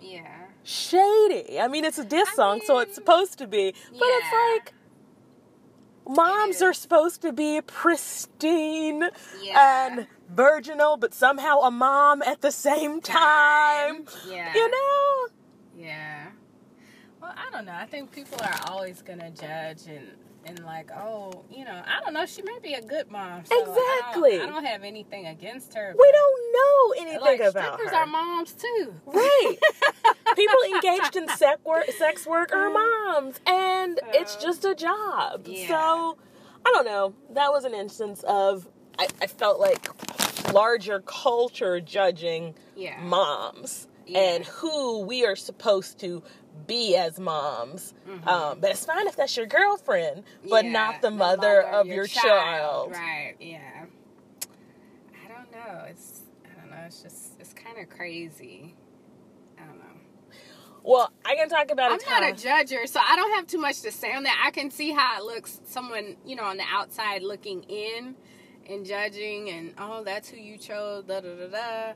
[0.00, 0.26] yeah.
[0.62, 1.58] shady.
[1.60, 3.72] I mean, it's a diss I song, so it's supposed to be.
[3.90, 4.18] But yeah.
[4.18, 4.74] it's like
[6.06, 9.08] moms are supposed to be pristine
[9.42, 9.86] Yeah.
[9.86, 14.06] and virginal, but somehow a mom at the same time.
[14.28, 14.52] Yeah.
[14.54, 15.28] You know?
[15.76, 16.26] Yeah.
[17.20, 17.74] Well, I don't know.
[17.74, 20.08] I think people are always gonna judge and
[20.46, 22.24] and like, oh, you know, I don't know.
[22.24, 23.44] She may be a good mom.
[23.44, 24.40] So I don't- Exactly.
[24.40, 25.94] I don't, have anything against her.
[25.98, 27.96] We don't know anything like about strippers her.
[27.96, 28.94] are moms too.
[29.04, 29.56] Right.
[30.36, 33.20] People engaged in sex work, sex work are uh-huh.
[33.20, 34.42] moms, and it's uh-huh.
[34.42, 35.46] just a job.
[35.46, 35.68] yeah.
[35.68, 36.18] So,
[36.64, 37.14] I don't know.
[37.34, 38.66] That was an instance of
[38.98, 39.88] I, I felt like
[40.52, 43.00] larger culture judging Yeah.
[43.02, 44.18] moms Yeah.
[44.20, 46.22] and who we are supposed to
[46.66, 47.94] be as moms.
[48.26, 50.66] Um, but it's fine if that's your girlfriend, but Mm-hmm.
[50.66, 52.92] Yeah, not the mother, of your, child.
[52.92, 53.34] Right.
[53.40, 53.86] Yeah.
[55.24, 55.84] I don't know.
[55.88, 56.82] It's I don't know.
[56.86, 58.74] It's just it's kind of crazy.
[59.58, 59.84] I don't know.
[60.82, 62.22] Well, I can talk about I'm time.
[62.22, 64.42] not a judger, so I don't have too much to say on that.
[64.44, 68.16] I can see how it looks, someone, you know, on the outside looking in
[68.70, 71.92] and judging, and oh, that's who you chose, da da da da.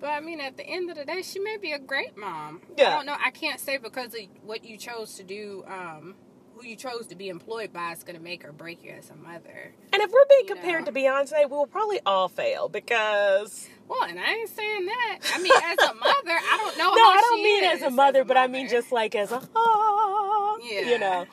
[0.00, 2.60] But I mean, at the end of the day, she may be a great mom.
[2.76, 2.88] Yeah.
[2.88, 3.16] I don't know.
[3.24, 6.14] I can't say because of what you chose to do, um,
[6.54, 9.10] who you chose to be employed by is going to make or break you as
[9.10, 9.74] a mother.
[9.92, 10.92] and if we're being you compared know.
[10.92, 15.18] to Beyonce, we'll probably all fail because Well, and I ain't saying that.
[15.34, 17.90] I mean, as a mother, I don't know no, I don't mean is as a
[17.90, 21.26] mother, but I mean just like as a ah, you know.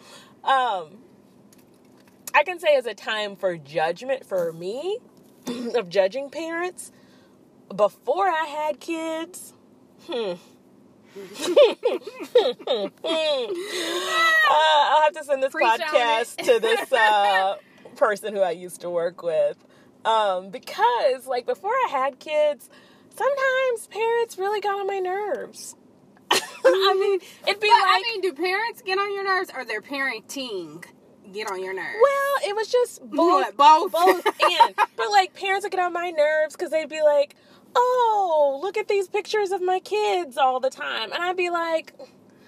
[0.43, 0.97] Um,
[2.33, 4.99] I can say as a time for judgment for me
[5.75, 6.91] of judging parents
[7.75, 9.53] before I had kids.
[10.07, 10.33] Hmm.
[14.45, 17.55] Uh, I'll have to send this Preach podcast to this uh,
[17.95, 19.57] person who I used to work with.
[20.05, 22.69] Um, because, like, before I had kids,
[23.09, 25.75] sometimes parents really got on my nerves.
[26.31, 29.65] I mean, it'd be But like, I mean, do parents get on your nerves, or
[29.65, 30.83] their parenting
[31.31, 31.97] get on your nerves?
[32.01, 34.75] well, it was just both, What, both, both and.
[34.75, 37.35] But, like, parents would get on my nerves because they'd be like,
[37.75, 41.11] oh, look at these pictures of my kids all the time.
[41.11, 41.93] And I'd be like,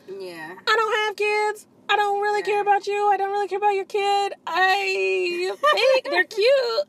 [0.07, 0.53] yeah.
[0.67, 1.67] I don't have kids.
[1.87, 3.09] I don't really care about you.
[3.11, 4.33] I don't really care about your kid.
[4.47, 6.87] I think they're cute.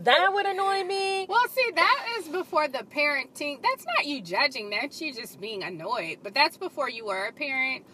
[0.00, 1.26] That would annoy me.
[1.28, 3.60] Well, see, that is before the parenting.
[3.62, 4.70] That's not you judging.
[4.70, 6.18] That's you just being annoyed.
[6.22, 7.84] But that's before you were a parent,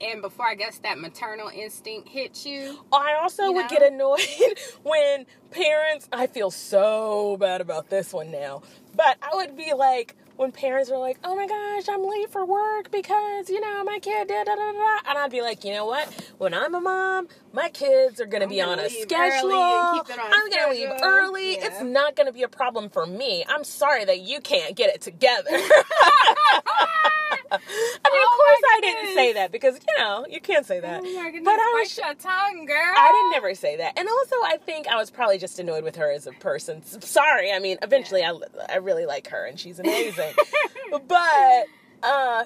[0.00, 2.78] and before I guess that maternal instinct hits you.
[2.92, 3.68] I also You would know?
[3.68, 6.08] get annoyed when parents.
[6.12, 8.62] I feel so bad about this one now,
[8.94, 12.44] but I would be like when parents are like, "Oh my gosh, I'm late for
[12.44, 15.64] work because you know my kid did da da da,", da," and I'd be like,
[15.64, 16.06] "You know what?
[16.36, 19.50] When I'm a mom, my kids are gonna be gonna on a schedule.
[19.52, 21.54] and keep it on I'm gonna leave early.
[21.54, 21.66] Yeah.
[21.68, 23.44] It's not gonna be a problem for me.
[23.48, 25.50] I'm sorry that you can't get it together."
[27.50, 27.62] I mean,
[28.04, 31.00] Oh of course, I didn't say that because you know you can't say that.
[31.00, 31.42] Oh goodness!
[31.44, 32.94] but I was your tongue, girl.
[32.96, 33.98] I didn't never say that.
[33.98, 36.82] And also, I think I was probably just annoyed with her as a person.
[36.84, 37.52] Sorry.
[37.52, 38.32] I mean, eventually, I,
[38.68, 40.34] I really like her and she's amazing.
[41.08, 41.64] but,
[42.02, 42.44] uh,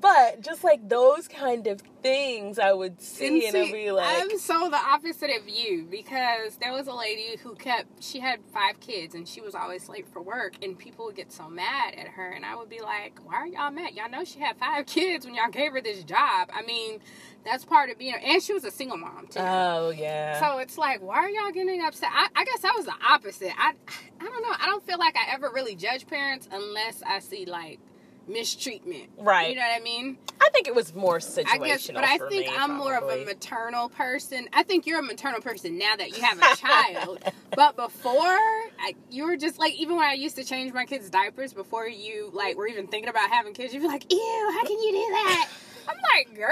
[0.00, 4.22] but just like those kind of things I would see and, And I'd be like,
[4.22, 8.40] I'm so the opposite of you because there was a lady who kept she had
[8.52, 11.94] five kids and she was always late for work and people would get so mad
[11.94, 13.94] at her and I would be like, Why are y'all mad?
[13.94, 16.50] Y'all know she had five kids when y'all gave her this job.
[16.52, 17.00] I mean,
[17.44, 19.40] that's part of being and she was a single mom too.
[19.40, 20.40] oh, yeah.
[20.40, 22.10] So it's like, why are y'all getting upset?
[22.12, 23.52] I, I guess I was the opposite.
[23.56, 23.74] I
[24.20, 24.54] I don't know.
[24.58, 27.80] I don't feel like I ever really judge parents unless I see like
[28.28, 29.10] mistreatment.
[29.18, 29.50] Right.
[29.50, 30.18] You know what I mean?
[30.40, 31.46] I think it was more situational.
[31.48, 34.48] I guess, but I think me, I'm more of a maternal person.
[34.52, 37.22] I think you're a maternal person now that you have a child.
[37.54, 41.10] But before, I, you were just like, even when I used to change my kids'
[41.10, 44.64] diapers before you like were even thinking about having kids, you'd be like, "Ew, how
[44.64, 45.48] can you do that?"
[45.88, 46.48] I'm like, "Girl,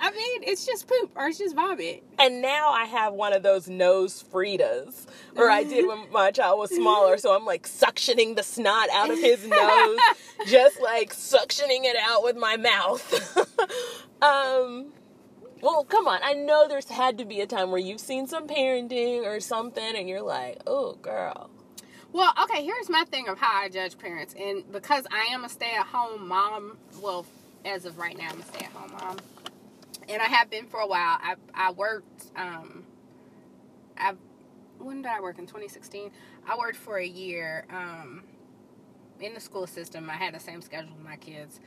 [0.00, 3.42] I mean, it's just poop or it's just vomit." And now I have one of
[3.42, 7.16] those nose Fridas, or I did when my child was smaller.
[7.18, 9.98] So I'm like suctioning the snot out of his nose,
[10.46, 13.36] just like suctioning it out with my mouth.
[14.22, 14.92] um,
[15.60, 16.20] Well, come on.
[16.22, 19.96] I know there's had to be a time where you've seen some parenting or something,
[19.96, 21.50] and you're like, "Oh, girl."
[22.12, 24.36] Well, okay, here's my thing of how I judge parents.
[24.38, 27.26] And because I am a stay at home mom, well,
[27.64, 29.16] as of right now, I'm a stay at home mom.
[30.08, 31.18] And I have been for a while.
[31.20, 32.84] I, I worked, um,
[33.96, 34.14] I,
[34.78, 35.38] when did I work?
[35.38, 36.10] In 2016?
[36.46, 38.24] I worked for a year um,
[39.20, 40.10] in the school system.
[40.10, 41.60] I had the same schedule with my kids.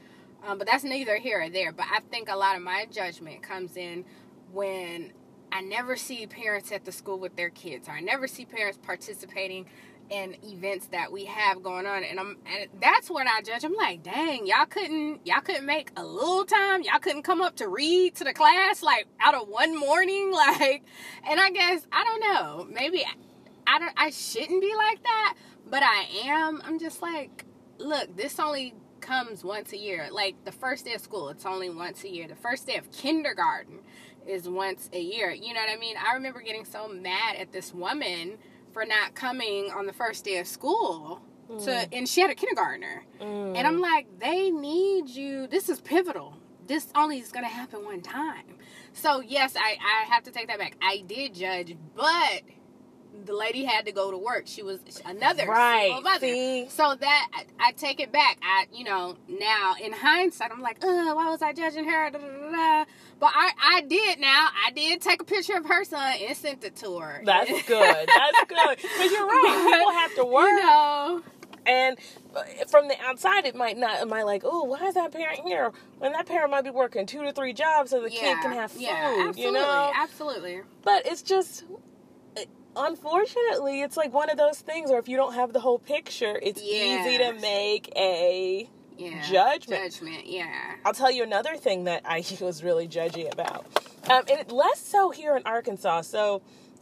[0.45, 1.71] Um, but that's neither here or there.
[1.71, 4.05] But I think a lot of my judgment comes in
[4.51, 5.13] when
[5.51, 8.77] I never see parents at the school with their kids, or I never see parents
[8.81, 9.65] participating
[10.11, 13.63] and events that we have going on and I'm and that's when I judge.
[13.63, 16.83] I'm like, dang, y'all couldn't y'all couldn't make a little time.
[16.83, 20.83] Y'all couldn't come up to read to the class like out of one morning, like
[21.29, 22.67] and I guess I don't know.
[22.69, 25.35] Maybe I, I don't I shouldn't be like that,
[25.69, 26.61] but I am.
[26.65, 27.45] I'm just like,
[27.77, 30.09] look, this only comes once a year.
[30.11, 32.27] Like the first day of school, it's only once a year.
[32.27, 33.79] The first day of kindergarten
[34.27, 35.31] is once a year.
[35.31, 35.95] You know what I mean?
[35.97, 38.37] I remember getting so mad at this woman
[38.77, 41.19] for not coming on the first day of school
[41.49, 41.65] mm.
[41.65, 43.03] to and she had a kindergartner.
[43.19, 43.57] Mm.
[43.57, 45.47] and i'm like they need you.
[45.47, 46.37] This is pivotal.
[46.67, 48.45] This only is going to happen one time.
[48.93, 50.75] So yes i i have to take that back.
[50.79, 52.43] I did judge but
[53.25, 54.43] the lady had to go to work.
[54.45, 55.99] She was another right.
[56.03, 56.69] mother.
[56.69, 58.37] So that I, I, take it back.
[58.41, 62.09] I you know now in hindsight, I'm like, uh, why was I judging her?
[62.09, 62.85] Da, da, da,
[63.19, 64.49] but I I did now.
[64.65, 67.21] I did take a picture of her son and sent it to her.
[67.25, 68.07] That's good.
[68.07, 68.77] That's good.
[68.77, 69.71] Because you're right.
[69.71, 70.49] People have to work.
[70.49, 71.23] You know.
[71.67, 71.97] And
[72.33, 73.97] uh, from the outside, it might not.
[73.97, 75.73] Am I like, oh, why is that parent here?
[75.99, 78.51] When that parent might be working two to three jobs so the yeah, kid can
[78.53, 78.83] have food.
[78.83, 80.61] Yeah, absolutely, you know, absolutely.
[80.83, 81.65] But it's just
[82.77, 86.39] unfortunately, it's like one of those things where if you don't have the whole picture,
[86.41, 87.07] it's yes.
[87.07, 89.21] easy to make a yeah.
[89.27, 89.93] judgment.
[89.93, 90.75] Judgment, yeah.
[90.85, 93.65] I'll tell you another thing that I was really judgy about,
[94.09, 96.01] um, and less so here in Arkansas.
[96.01, 96.41] So,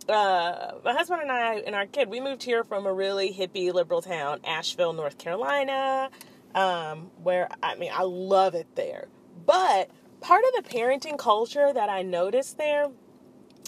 [0.10, 3.74] uh, my husband and I and our kid, we moved here from a really hippie
[3.74, 6.10] liberal town, Asheville, North Carolina,
[6.54, 9.08] um, where I mean I love it there,
[9.46, 9.90] but
[10.22, 12.90] part of the parenting culture that I noticed there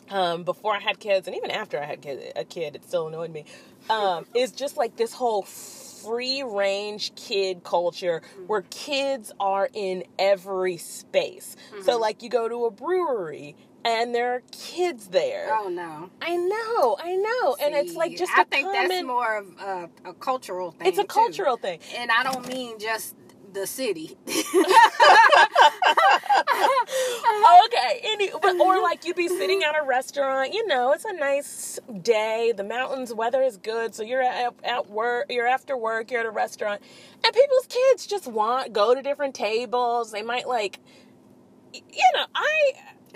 [0.10, 3.08] um, before I had kids, and even after I had kid, a kid, it still
[3.08, 3.46] annoyed me.
[3.90, 10.78] Um, is just like this whole free range kid culture where kids are in every
[10.78, 11.56] space.
[11.72, 11.84] Mm-hmm.
[11.84, 13.56] So, like, you go to a brewery
[13.88, 15.50] and there are kids there.
[15.52, 16.10] Oh no!
[16.22, 18.32] I know, I know, See, and it's like just.
[18.36, 20.88] I think common, that's more of a, a, cultural thing.
[20.88, 23.16] It's a cultural thing, and I don't mean just
[23.54, 24.18] the city.
[27.66, 30.54] okay, any, but, or like you'd be sitting at a restaurant.
[30.54, 32.54] You know, it's a nice day.
[32.56, 35.28] The mountains, weather is good, so you're at, at work.
[35.30, 36.12] You're after work.
[36.12, 36.82] You're at a restaurant,
[37.24, 40.12] and people's kids just want go to different tables.
[40.12, 40.80] They might like,
[41.74, 42.74] you know, I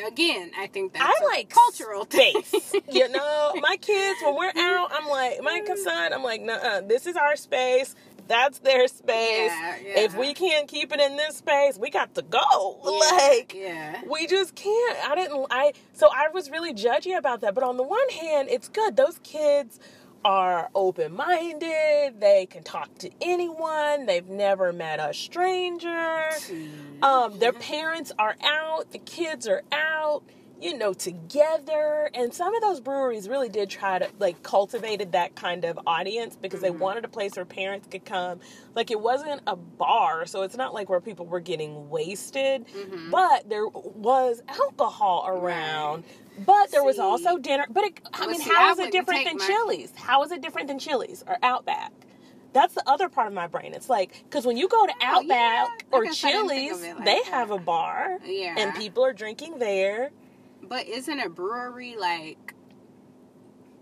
[0.07, 2.73] again, I think that's I like cultural space.
[2.91, 6.13] you know, my kids when we're out, I'm like my son.
[6.13, 7.95] I'm like, nah, this is our space
[8.31, 9.51] that's their space.
[9.51, 9.99] Yeah, yeah.
[9.99, 12.39] If we can't keep it in this space, we got to go.
[13.01, 14.01] Yeah, like, yeah.
[14.09, 15.09] we just can't.
[15.09, 15.47] I didn't.
[15.49, 17.55] I so I was really judgy about that.
[17.55, 18.95] But on the one hand, it's good.
[18.95, 19.79] Those kids
[20.23, 22.19] are open minded.
[22.19, 24.05] They can talk to anyone.
[24.05, 26.29] They've never met a stranger.
[27.01, 28.91] Um, their parents are out.
[28.91, 30.23] The kids are out
[30.61, 32.09] you know, together.
[32.13, 36.35] And some of those breweries really did try to like cultivated that kind of audience
[36.35, 36.73] because mm-hmm.
[36.73, 38.39] they wanted a place where parents could come.
[38.75, 43.09] Like it wasn't a bar, so it's not like where people were getting wasted, mm-hmm.
[43.09, 46.03] but there was alcohol around.
[46.03, 46.45] Right.
[46.45, 46.87] But there see.
[46.87, 47.65] was also dinner.
[47.69, 49.45] But it, I mean, see, how I is it different than my...
[49.45, 49.91] Chili's?
[49.95, 51.91] How is it different than Chili's or Outback?
[52.53, 53.73] That's the other part of my brain.
[53.73, 56.09] It's like because when you go to Outback oh, yeah.
[56.09, 57.25] or Chili's, like they that.
[57.25, 58.55] have a bar, yeah.
[58.57, 60.11] and people are drinking there.
[60.63, 62.55] But isn't a brewery like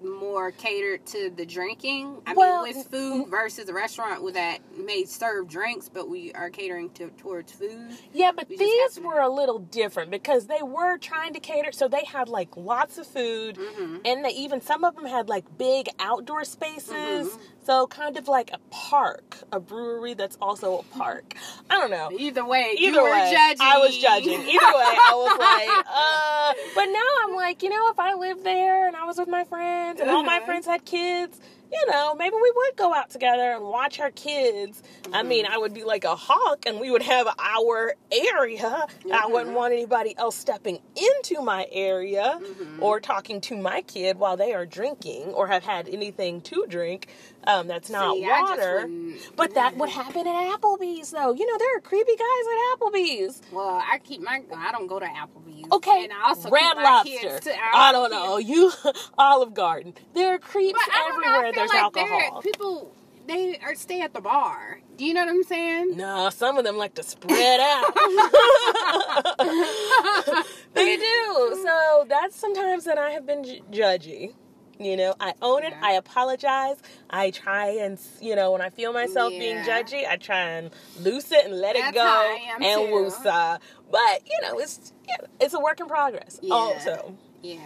[0.03, 2.21] more catered to the drinking.
[2.25, 6.31] I well, mean, with food versus a restaurant with that may serve drinks, but we
[6.33, 7.91] are catering to towards food.
[8.13, 11.71] Yeah, but we these were a little different because they were trying to cater.
[11.71, 13.97] So they had like lots of food, mm-hmm.
[14.05, 16.93] and they even some of them had like big outdoor spaces.
[17.27, 17.41] Mm-hmm.
[17.69, 21.35] So kind of like a park, a brewery that's also a park.
[21.69, 22.09] I don't know.
[22.17, 23.61] Either way, either way, judging.
[23.61, 24.41] I was judging.
[24.41, 26.53] Either way, I was like, uh.
[26.73, 29.43] But now I'm like, you know, if I lived there and I was with my
[29.43, 30.45] friends and all my uh-huh.
[30.47, 31.39] friends had kids,
[31.71, 34.81] you know, maybe we would go out together and watch our kids.
[35.13, 38.87] I mean, I would be like a hawk and we would have our area.
[39.13, 42.39] I wouldn't want anybody else stepping into my area
[42.79, 47.07] or talking to my kid while they are drinking or have had anything to drink
[47.45, 48.89] um, that's not See, just water.
[49.35, 51.33] But that would happen at Applebee's, though.
[51.33, 53.41] You know, there are creepy guys at Applebee's.
[53.51, 54.41] Well, I keep my.
[54.55, 55.71] I don't go to Applebee's.
[55.71, 57.39] Okay, and I also Red Lobster.
[57.39, 58.37] To, I don't know.
[58.37, 58.71] You
[59.17, 59.93] Olive Garden.
[60.13, 61.53] There are creeps But I don't know, I everywhere.
[61.53, 62.41] feel There's like alcohol.
[62.41, 62.95] People
[63.29, 64.81] they are stay at the bar.
[64.97, 65.95] Do you know what I'm saying?
[65.95, 67.95] No, some of them like to spread out.
[70.73, 71.61] they do.
[71.63, 74.33] So that's sometimes that I have been ju- judgy.
[74.81, 75.71] You know, I own it.
[75.71, 75.79] Yeah.
[75.87, 76.77] I apologize.
[77.09, 80.71] I try and, you know, when I feel myself being judgy, I try and
[81.01, 82.93] loose it and let it That's go how I am, and too.
[82.95, 83.59] woosah.
[83.91, 86.39] But you know, it's yeah, it's a work in progress.
[86.41, 86.53] Yeah.
[86.53, 87.59] Also, Yeah.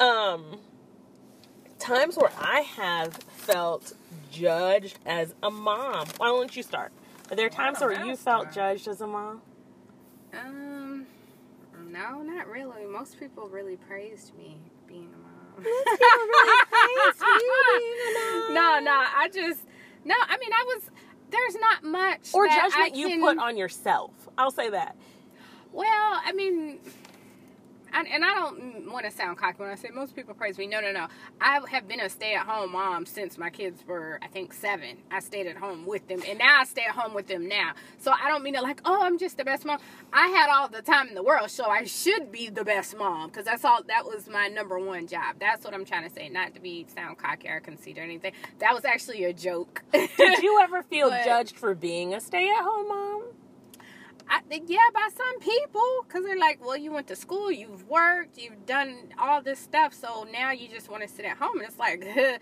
[0.00, 0.58] um,
[1.78, 3.92] times where I have felt
[4.32, 6.06] judged as a mom.
[6.16, 6.92] Why don't you start?
[7.30, 9.42] Are there times where you felt judged as a mom?
[10.32, 11.06] Um.
[11.90, 12.86] No, not really.
[12.86, 15.27] Most people really praised me being a mom.
[18.50, 18.92] no, no.
[18.92, 19.60] I just
[20.04, 20.14] no.
[20.28, 20.82] I mean, I was.
[21.30, 24.12] There's not much or that judgment I you put on yourself.
[24.38, 24.96] I'll say that.
[25.72, 26.78] Well, I mean,
[27.92, 30.66] and, and I don't want to sound cocky when I say most people praise me.
[30.66, 31.06] No, no, no.
[31.40, 34.98] I have been a stay-at-home mom since my kids were, I think, seven.
[35.10, 37.72] I stayed at home with them, and now I stay at home with them now.
[37.98, 39.78] So I don't mean it like, oh, I'm just the best mom.
[40.12, 43.28] I had all the time in the world, so I should be the best mom
[43.28, 43.82] because that's all.
[43.88, 45.36] That was my number one job.
[45.40, 46.28] That's what I'm trying to say.
[46.28, 48.32] Not to be sound cocky or conceited or anything.
[48.58, 49.82] That was actually a joke.
[49.92, 53.22] Did you ever feel But- judged for being a stay-at-home mom?
[54.30, 57.86] I think yeah, by some people, because they're like, well, you went to school, you've
[57.88, 61.58] worked, you've done all this stuff, so now you just want to sit at home.
[61.60, 62.06] And it's like,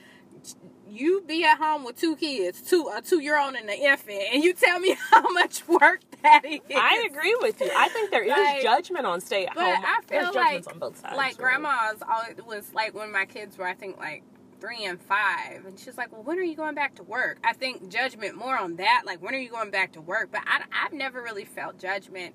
[0.88, 4.22] you be at home with two kids, two a two year old and an infant,
[4.32, 6.60] and you tell me how much work that is.
[6.74, 7.70] I agree with you.
[7.74, 9.54] I think there is Like, judgment on stay-at-home.
[9.54, 11.16] But I There's feel judgments on both sides.
[11.16, 11.50] like really.
[11.60, 14.22] grandma's always was like when my kids were, I think like
[14.60, 17.52] three and five, and she's like, "Well, when are you going back to work?" I
[17.52, 20.30] think judgment more on that, like when are you going back to work?
[20.32, 22.34] But I, I've never really felt judgment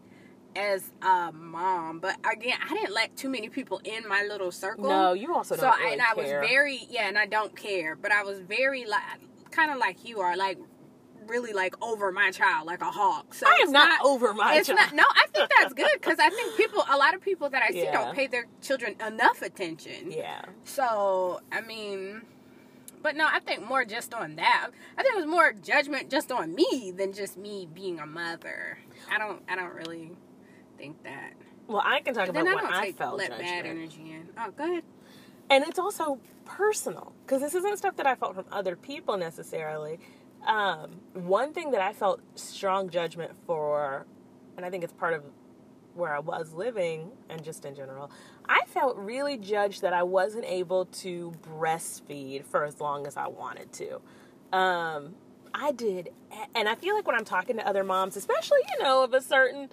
[0.55, 1.99] as a mom.
[1.99, 4.89] But again, I didn't let too many people in my little circle.
[4.89, 7.55] No, you also so don't I, really and I was very yeah, and I don't
[7.55, 9.01] care, but I was very like
[9.51, 10.57] kind of like you are, like
[11.27, 13.33] really like over my child, like a hawk.
[13.33, 14.79] So I am not, over my it's child.
[14.79, 14.93] not.
[14.95, 17.69] No, I think that's good because I think people, a lot of people that I
[17.71, 17.91] see, Yeah.
[17.91, 20.11] don't pay their children enough attention.
[20.11, 20.41] Yeah.
[20.63, 22.21] So I mean,
[23.03, 24.69] but no, I think more just on that.
[24.97, 28.77] I think it was more judgment just on me than just me being a mother.
[29.11, 29.41] I don't.
[29.49, 30.11] I don't really
[30.77, 31.33] think that.
[31.67, 34.29] Well, I can talk Then about I don't I take felt let bad energy in.
[34.37, 34.83] Oh, good.
[35.49, 39.99] and it's also personal because this isn't stuff that I felt from other people necessarily.
[40.45, 44.05] Um, one thing that I felt strong judgment for,
[44.57, 45.23] and I think it's part of
[45.93, 48.11] where I was living and just in general,
[48.47, 53.27] I felt really judged that I wasn't able to breastfeed for as long as I
[53.27, 54.01] wanted to.
[54.57, 55.15] Um,
[55.53, 56.09] I did,
[56.55, 59.21] and I feel like when I'm talking to other moms, especially you know of a
[59.21, 59.69] certain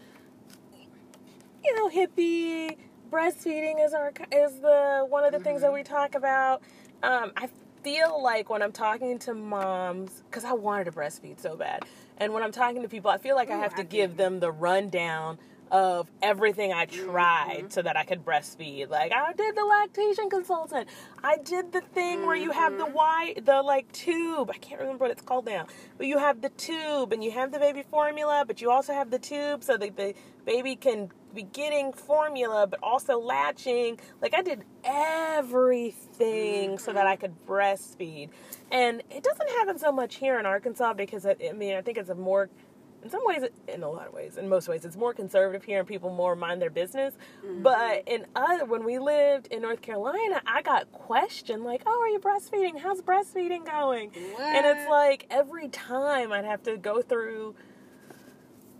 [1.65, 2.77] you know, hippie
[3.11, 6.63] breastfeeding is our is the one of the things that we talk about.
[7.03, 7.49] Um, I
[7.89, 11.85] feel like when I'm talking to moms, because I wanted to breastfeed so bad,
[12.19, 14.17] and when I'm talking to people, I feel like I Ooh, have to I give
[14.19, 15.39] them the rundown
[15.71, 18.91] of everything I tried so that I could breastfeed.
[18.91, 20.89] Like I did the lactation consultant.
[21.23, 24.51] I did the thing where you have the Y, the like tube.
[24.51, 25.67] I can't remember what it's called now.
[25.97, 29.11] But you have the tube and you have the baby formula, but you also have
[29.11, 30.15] the tube so that the
[30.45, 33.99] baby can be getting formula but also latching.
[34.21, 37.09] Like I did everything so that mm-hmm.
[37.09, 38.31] I could breastfeed.
[38.71, 41.99] And it doesn't happen so much here in Arkansas because I, I mean I think
[41.99, 42.49] it's a more
[43.03, 45.79] in some ways, in a lot of ways, in most ways, it's more conservative here
[45.79, 47.15] and people more mind their business.
[47.45, 47.63] Mm-hmm.
[47.63, 52.09] But in other, when we lived in North Carolina, I got questioned like, "Oh, are
[52.09, 52.79] you breastfeeding?
[52.79, 54.11] How's breastfeeding going?"
[54.41, 57.55] And it's like every time I'd have to go through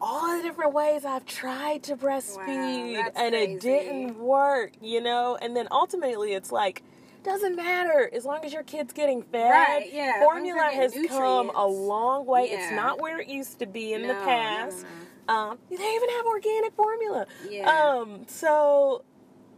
[0.01, 5.37] all the different ways I've tried to breastfeed that's and it didn't work, you know.
[5.41, 6.83] And then ultimately, it's like.
[7.25, 9.51] Doesn't matter as long as your kid's getting fed.
[9.51, 12.49] Right, yeah, as long as Formula has getting come a long way.
[12.49, 12.59] Yeah.
[12.63, 14.87] It's not where it used to be in No, the no, past.
[15.29, 15.35] no.
[15.35, 17.27] Um, they even have organic formula.
[17.51, 17.69] Yeah.
[17.71, 19.05] Um, so,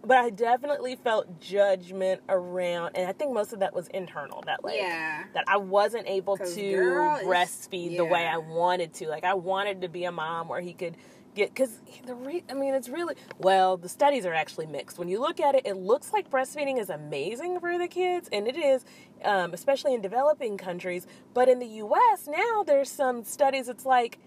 [0.05, 4.42] but I definitely felt judgment around, and I think most of that was internal.
[4.46, 5.24] That like, Yeah.
[5.34, 8.26] that I wasn't able to girl, breastfeed the way.
[8.26, 9.09] I wanted to.
[9.09, 10.96] Like I wanted to be a mom where he could
[11.34, 14.98] get because the re- I mean it's really well the studies are actually mixed.
[14.98, 18.48] When you look at it, it looks like breastfeeding is amazing for the kids, and
[18.48, 18.84] it is,
[19.24, 21.07] um, especially in developing countries.
[21.34, 22.26] But in the U.S.
[22.26, 23.68] now, there's some studies.
[23.68, 24.18] It's like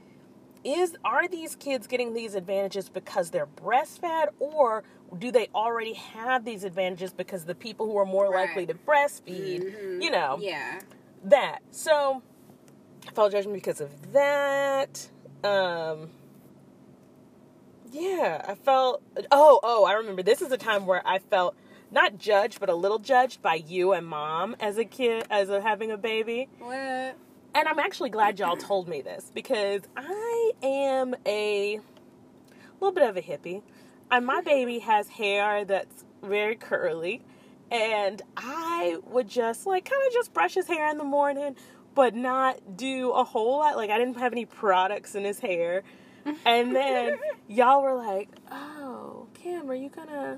[0.63, 4.83] is are these kids getting these advantages because they're breastfed or
[5.19, 8.47] do they already have these advantages because the people who are more Right.
[8.47, 10.01] likely to breastfeed Mhm.
[10.03, 10.79] you know Yeah.
[11.25, 12.21] that so
[13.07, 15.09] I felt judgment because of that
[15.43, 16.09] um
[17.91, 21.55] yeah i felt oh oh i remember this is a time where i felt
[21.91, 25.61] not judged but a little judged by you and mom as a kid as a
[25.61, 26.73] having a baby What?
[27.55, 31.79] and I'm actually glad y'all told me this because I am a
[32.81, 33.61] little bit of a hippie.
[34.13, 37.23] And my baby has hair that's very curly.
[37.71, 41.55] And I would just like kind of just brush his hair in the morning,
[41.95, 43.75] but not do a whole lot.
[43.75, 45.81] Like I didn't have any products in his hair.
[46.45, 50.37] And then y'all were like, "Oh, Kim, are you gonna?"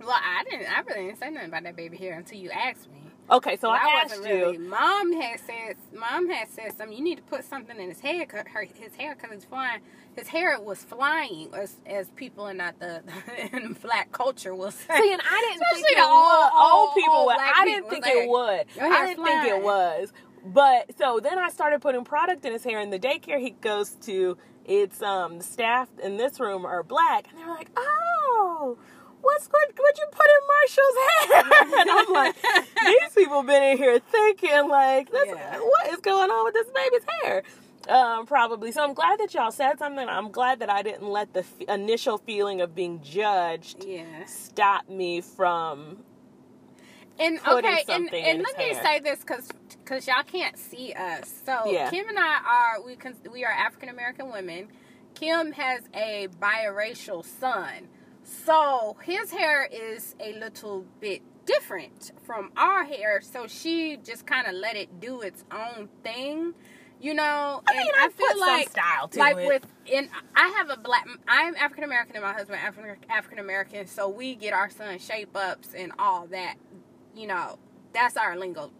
[0.00, 0.66] Well, I didn't.
[0.70, 3.05] I really didn't say nothing about that baby hair until you asked me.
[3.30, 4.34] Okay, so I, I asked wasn't you.
[4.34, 4.58] really.
[4.58, 5.76] Mom had said.
[5.92, 6.96] Mom had said something.
[6.96, 8.24] You need to put something in his hair.
[8.26, 9.80] Cause her his hair because it's flying.
[10.16, 13.02] His hair was flying, as as people in not the
[13.52, 14.96] in black culture will say.
[14.96, 16.50] See, and I didn't think it old- would.
[16.54, 17.36] old- people would.
[17.38, 18.82] I didn't think was it would.
[18.92, 20.12] I didn't think it was.
[20.44, 23.90] But so then I started putting product in his hair, and the daycare he goes
[24.02, 28.78] to, it's um the staff in this room are black, and they're like, oh.
[29.26, 29.68] What's what?
[29.76, 30.96] What you put in Marshall's
[31.72, 31.80] hair?
[31.80, 32.36] and I'm like,
[32.84, 35.58] these people been in here thinking like, Yeah.
[35.58, 37.42] what is going on with this baby's hair?
[37.88, 38.72] Um, probably.
[38.72, 40.08] So I'm glad that y'all said something.
[40.08, 44.04] I'm glad that I didn't let the f- initial feeling of being judged Yeah.
[44.26, 45.98] stop me from
[47.18, 49.48] And okay, and, and let his me say this because
[49.84, 51.32] because y'all can't see us.
[51.44, 51.88] So Yeah.
[51.90, 52.38] Kim and I
[52.76, 54.68] are we con- we are African American women.
[55.14, 57.88] Kim has a biracial son,
[58.26, 63.20] so his hair is a little bit different from our hair.
[63.20, 66.54] So she just kind of let it do its own thing,
[67.00, 67.62] you know.
[67.68, 69.46] I mean, I, feel like style to like it.
[69.46, 73.86] with in I have a black I'm African American and my husband African African American
[73.86, 76.56] so we get our son shape ups and all that
[77.14, 77.58] you know
[77.94, 78.72] that's our lingo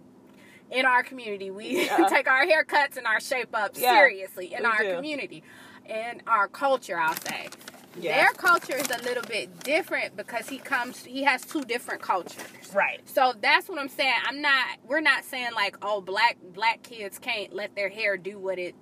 [0.72, 2.07] in our community we Yeah.
[2.11, 4.97] take our haircuts and our shape ups Yeah, seriously in our do.
[4.97, 5.44] community
[5.88, 7.49] in our culture I'll say
[7.99, 8.16] Yeah.
[8.22, 12.44] their culture is a little bit different because he comes he has two different cultures
[12.74, 13.01] right.
[13.09, 14.12] so that's what I'm saying.
[14.26, 14.64] I'm not.
[14.86, 18.74] We're not saying like, oh, black black kids can't let their hair do what it.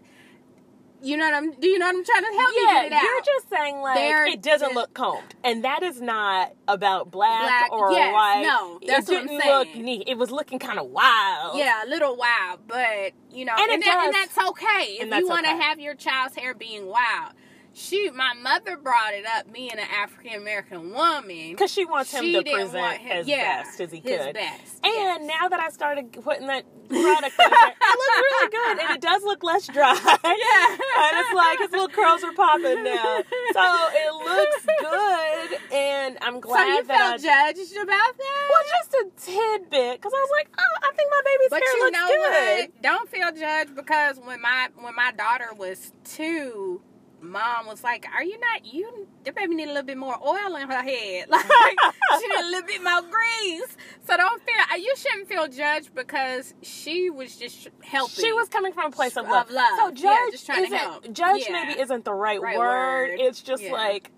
[1.02, 1.52] You know what I'm?
[1.52, 3.02] Do you know what I'm trying to help you get out?
[3.02, 7.42] you're just saying like They're it doesn't look combed, and that is not about black,
[7.68, 8.42] Black- or yes, white.
[8.42, 9.84] no, that's it what I'm didn't look saying.
[9.84, 10.04] neat.
[10.08, 11.58] It was looking kind of wild.
[11.58, 15.02] yeah, a little wild, but you know, And and, it that, and that's okay if
[15.02, 15.62] And that's you want to okay.
[15.62, 17.34] have your child's hair being wild.
[17.74, 19.50] She, my mother brought it up.
[19.50, 23.26] Me and an African American woman, because she wants him she to present him, as
[23.26, 24.34] yeah, best as he his could.
[24.34, 24.84] best.
[24.84, 25.38] And yes.
[25.40, 29.22] now that I started putting that product on it looks really good, and it does
[29.24, 29.92] look less dry.
[30.24, 30.76] Yeah.
[30.76, 33.22] and it's like his little curls are popping now,
[33.52, 38.48] so it looks good, and I'm glad so you that I felt judged about that?
[38.50, 41.76] Well, just a tidbit, because I was like, oh, I think my baby's But hair
[41.76, 42.70] you looks know good.
[42.70, 42.82] what?
[42.82, 46.80] Don't feel judged because when my when my daughter was two,
[47.24, 49.06] mom was like, "Are you not you?
[49.24, 51.28] The baby need a little bit more oil in her head.
[51.30, 51.44] Like
[52.20, 55.94] she need a little bit more grease." So don't feel uh, you shouldn't feel judged
[55.94, 58.24] because she was just helping.
[58.24, 59.50] She was coming from a place of Of love.
[59.50, 59.78] love.
[59.78, 61.52] So Yeah, judge trying isn't judge Yeah.
[61.64, 63.10] maybe isn't the right, Right word.
[63.10, 63.20] word.
[63.20, 63.72] It's just Yeah.
[63.72, 64.10] like,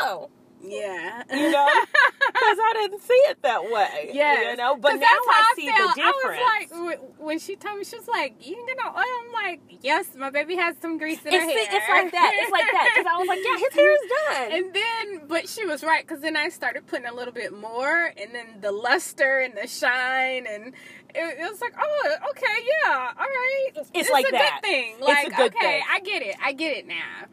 [0.00, 0.30] oh,
[0.62, 1.66] yeah, you know,
[2.26, 4.10] because I didn't see it that way.
[4.12, 5.94] Yeah, you know, But now how I see felt.
[5.94, 6.40] the difference.
[6.72, 9.04] I was like, when she told me, she was like, "You ain't got no oil."
[9.26, 12.32] I'm like, "Yes, my baby has some grease in it's, her hair." it's like that.
[12.42, 12.90] It's like that.
[12.94, 14.52] Because I was like, yeah, his hair is done.
[14.52, 18.12] And then, but she was right because then I started putting a little bit more,
[18.16, 20.74] and then the luster and the shine, and
[21.14, 23.70] it, it was like, oh, okay, yeah, all right.
[23.94, 24.60] It's like a that.
[24.62, 24.94] good thing.
[24.98, 25.82] It's a Like, good okay, thing.
[25.90, 26.36] I get it.
[26.42, 27.26] I get it now.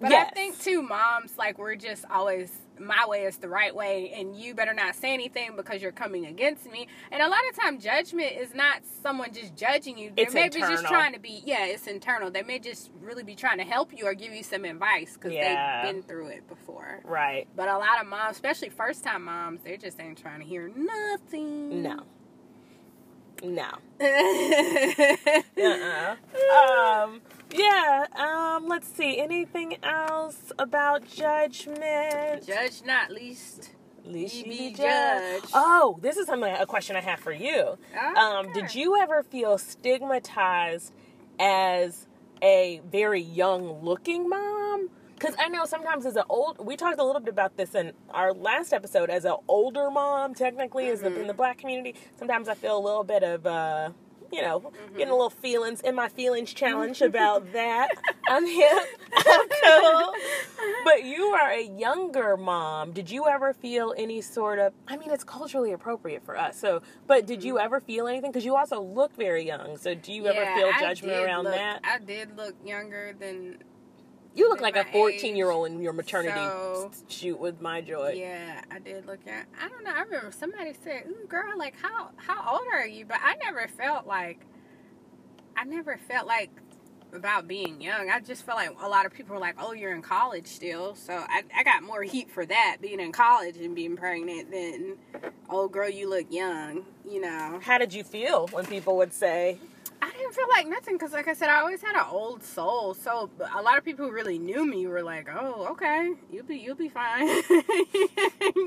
[0.00, 0.28] But Yes.
[0.30, 2.50] I think too, moms like we're just always
[2.84, 6.26] my way is the right way, and you better not say anything because you're coming
[6.26, 6.88] against me.
[7.10, 10.12] And a lot of time, judgment is not someone just judging you.
[10.14, 12.30] They It's may be just trying to be, yeah, it's internal.
[12.30, 15.32] They may just really be trying to help you or give you some advice because
[15.32, 15.82] Yeah.
[15.84, 17.00] they've been through it before.
[17.04, 17.46] right.
[17.56, 20.70] But a lot of moms, especially first time moms, they just ain't trying to hear
[20.74, 21.82] nothing.
[21.82, 22.00] No.
[23.44, 23.70] No.
[25.58, 26.16] uh-uh.
[27.04, 27.20] Um,
[27.54, 29.18] yeah, um, let's see.
[29.18, 32.46] Anything else about judgment?
[32.46, 33.70] Judge not, least.
[34.04, 35.46] Least you be judged.
[35.54, 37.78] Oh, this is something a question I have for you.
[38.16, 40.92] Um, did you ever feel stigmatized
[41.38, 42.06] as
[42.42, 44.90] a very young looking mom?
[45.14, 47.92] Because I know sometimes as an old, we talked a little bit about this in
[48.10, 49.08] our last episode.
[49.08, 52.82] As an older mom, technically, as the, in the black community, sometimes I feel a
[52.82, 53.90] little bit of, uh,
[54.32, 55.10] you know, getting a mm-hmm.
[55.10, 57.88] little feelings in my feelings challenge about that.
[58.28, 60.14] I'm hip, I'm cool.
[60.84, 62.92] But you are a younger mom.
[62.92, 64.72] Did you ever feel any sort of?
[64.88, 66.58] I mean, it's culturally appropriate for us.
[66.58, 67.64] So, but did you mm-hmm.
[67.64, 68.30] ever feel anything?
[68.30, 69.76] Because you also look very young.
[69.76, 71.80] So, do you ever Yeah, feel I judgment around look- that?
[71.84, 73.58] I did look younger than
[74.34, 77.80] You look like a my 14 year old in your maternity so- shoot with my
[77.80, 78.14] joy.
[78.16, 79.46] Yeah, I did look at.
[79.60, 79.90] I don't know.
[79.94, 83.68] I remember somebody said, "Ooh, girl, like how how old are you?" But I never
[83.68, 84.40] felt like.
[85.56, 86.50] I never felt like
[87.12, 88.08] about being young.
[88.08, 90.94] I just felt like a lot of people were like, "Oh, you're in college still."
[90.94, 94.96] So I I got more heat for that being in college and being pregnant than,
[95.50, 97.60] "Oh, girl, you look young." You know.
[97.62, 99.58] How did you feel when people would say,
[100.02, 102.92] I didn't feel like nothing because, like I said, I always had an old soul.
[102.92, 106.56] So a lot of people who really knew me were like, "Oh, okay, you'll be
[106.56, 107.26] you'll be fine."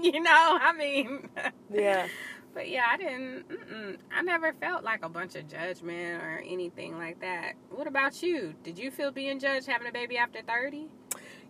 [0.01, 1.27] you know, I mean,
[1.69, 2.07] yeah,
[2.53, 3.99] but yeah, I didn't.
[4.15, 7.53] I never felt like a bunch of judgment or anything like that.
[7.69, 8.55] What about you?
[8.63, 10.87] Did you feel being judged having a baby after thirty?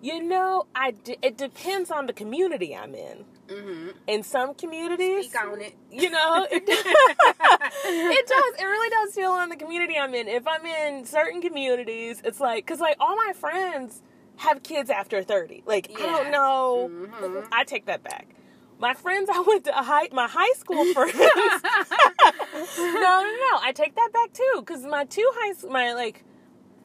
[0.01, 3.25] you know, I d- it depends on the community I'm in.
[3.47, 3.89] Mm-hmm.
[4.07, 5.75] In some communities, Speak on it.
[5.91, 8.53] you know, it, it does.
[8.59, 10.27] It really does feel on the community I'm in.
[10.27, 14.01] If I'm in certain communities, it's like because like all my friends
[14.37, 15.61] have kids after thirty.
[15.65, 16.89] Like I don't know.
[16.91, 17.47] Mhm.
[17.51, 18.29] I take that back.
[18.79, 21.13] My friends I went to high, my high school friends.
[21.15, 23.59] no, no, no.
[23.61, 26.23] I take that back too, because my two high, my like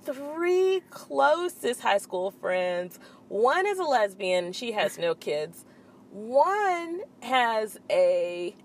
[0.05, 2.99] three closest high school friends.
[3.29, 5.65] One is a lesbian, she has no kids.
[6.11, 8.57] One has a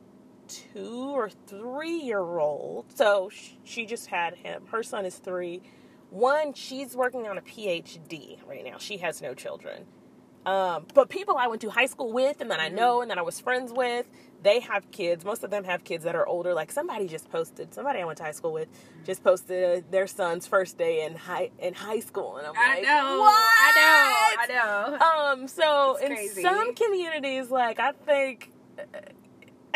[0.47, 3.29] two or three year old, so
[3.63, 4.63] she just had him.
[4.71, 5.61] Her son is three.
[6.09, 8.77] One, she's working on a PhD right now.
[8.79, 9.85] She has no children.
[10.45, 13.17] Um, but people I went to high school with and that I know and that
[13.17, 14.05] I was friends with,
[14.43, 15.25] they have kids.
[15.25, 16.53] Most of them have kids that are older.
[16.53, 18.67] Like somebody just posted, somebody I went to high school with
[19.05, 22.75] just posted their son's first day in high in high school, and I'm like, I
[22.75, 23.19] like, know.
[23.21, 23.35] what?
[23.59, 24.55] I know.
[24.97, 25.31] I know.
[25.41, 26.41] Um, so It's in crazy.
[26.43, 28.51] some communities, like I think,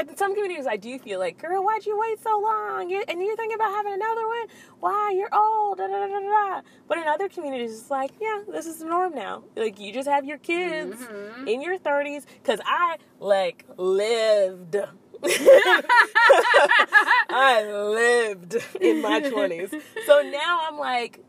[0.07, 2.89] in some communities, I do feel like, girl, why'd you wait so long?
[2.89, 4.47] You, and you're thinking about having another one?
[4.79, 5.11] Why?
[5.15, 5.77] You're old.
[5.79, 6.61] Da, da, da.
[6.87, 9.43] But in other communities, it's like, yeah, this is the norm now.
[9.55, 11.47] Like you just have your kids Mhm.
[11.47, 12.25] in your 30s.
[12.41, 14.75] Because I like lived.
[17.29, 19.73] I lived in my 20s.
[20.05, 21.19] So now I'm like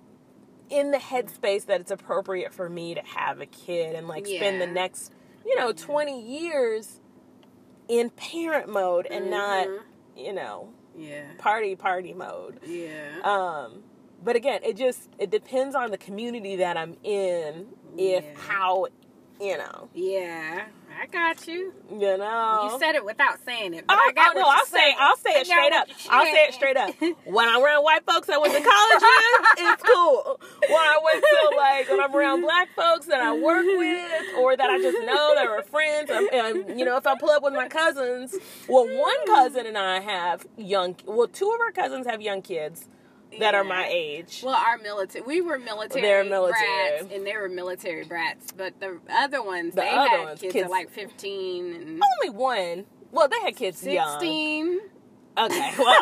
[0.68, 4.60] in the headspace that it's appropriate for me to have a kid and like spend
[4.60, 5.12] the next,
[5.44, 6.99] you know, 20 years
[7.90, 9.80] in parent mode and not, Mhm.
[10.16, 11.24] you know, Yeah.
[11.38, 12.60] party party mode.
[12.64, 13.20] Yeah.
[13.24, 13.82] Um
[14.22, 17.66] but again, it just it depends on the community that I'm in
[17.98, 18.34] if Yeah.
[18.36, 18.86] how,
[19.40, 20.66] you know, Yeah,
[20.98, 21.72] I got you.
[21.90, 22.70] you know.
[22.72, 23.86] You said it without saying it.
[23.86, 24.94] But Oh, I got oh, no, I'll say.
[24.98, 25.88] I'll say it straight up.
[26.10, 26.94] I'll say it straight up.
[27.24, 30.40] When I'm around white folks I went to college with, it's cool.
[30.68, 34.56] When I went to like when I'm around black folks that I work with or
[34.56, 37.42] that I just know that are friends, and, and you know if I pull up
[37.42, 38.34] with my cousins,
[38.68, 40.96] well, one cousin and I have young.
[41.06, 42.88] Well, two of our cousins have young kids
[43.38, 44.42] that are my age.
[44.44, 46.98] Well, our military, we were military, They're military.
[46.98, 48.52] brats, and they were military brats.
[48.52, 52.36] But the other ones, The they other had ones, kids, kids- like fifteen and Only
[52.36, 52.86] one.
[53.12, 54.20] Well, they had kids young.
[55.38, 55.72] Okay.
[55.78, 55.96] Well,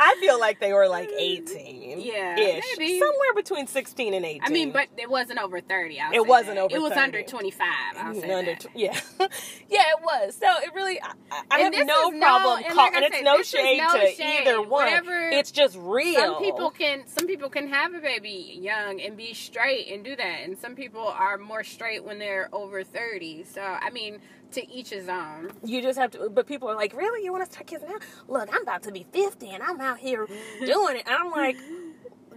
[0.00, 2.00] I feel like they were like 18.
[2.00, 2.64] Yeah, Ish.
[2.78, 2.98] maybe.
[2.98, 4.40] Somewhere between 16 and 18.
[4.44, 6.00] I mean, but it wasn't over thirty.
[6.00, 6.62] I'll It wasn't that.
[6.62, 7.00] over It was 30.
[7.02, 7.66] under twenty five.
[7.96, 8.60] I'll mm, say Under that.
[8.60, 8.98] tw- yeah,
[9.68, 10.36] yeah, it was.
[10.36, 11.12] So it really, I,
[11.50, 12.62] I- have no is no- problem,
[12.94, 14.46] and it's no shade no to shade.
[14.46, 14.70] either one.
[14.86, 16.20] Whatever- it's just real.
[16.20, 20.14] Some people can some people can have a baby young and be straight and do
[20.16, 23.44] that, and some people are more straight when they're over thirty.
[23.44, 24.20] So I mean,
[24.52, 25.50] to each his own.
[25.64, 26.28] you just have to.
[26.30, 27.24] But people are like, really?
[27.24, 27.98] You want to start kissing now?
[28.28, 30.26] Look, I'm about to be 50, and I'm out here
[30.64, 31.04] doing it.
[31.06, 31.56] And I'm like.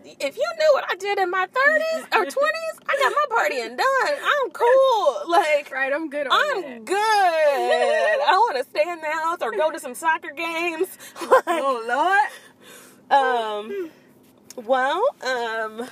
[0.04, 3.78] If you knew what I did in my 30s or 20s, I got my partying
[3.78, 4.18] done.
[4.20, 5.30] I'm cool.
[5.30, 6.86] Like, Right, I'm good on I'm that.
[6.86, 6.96] good.
[6.98, 10.88] I want to stay in the house or go to some soccer games.
[11.46, 12.28] Oh
[13.12, 13.22] Lord.
[13.22, 13.92] um,
[14.66, 15.88] well, um,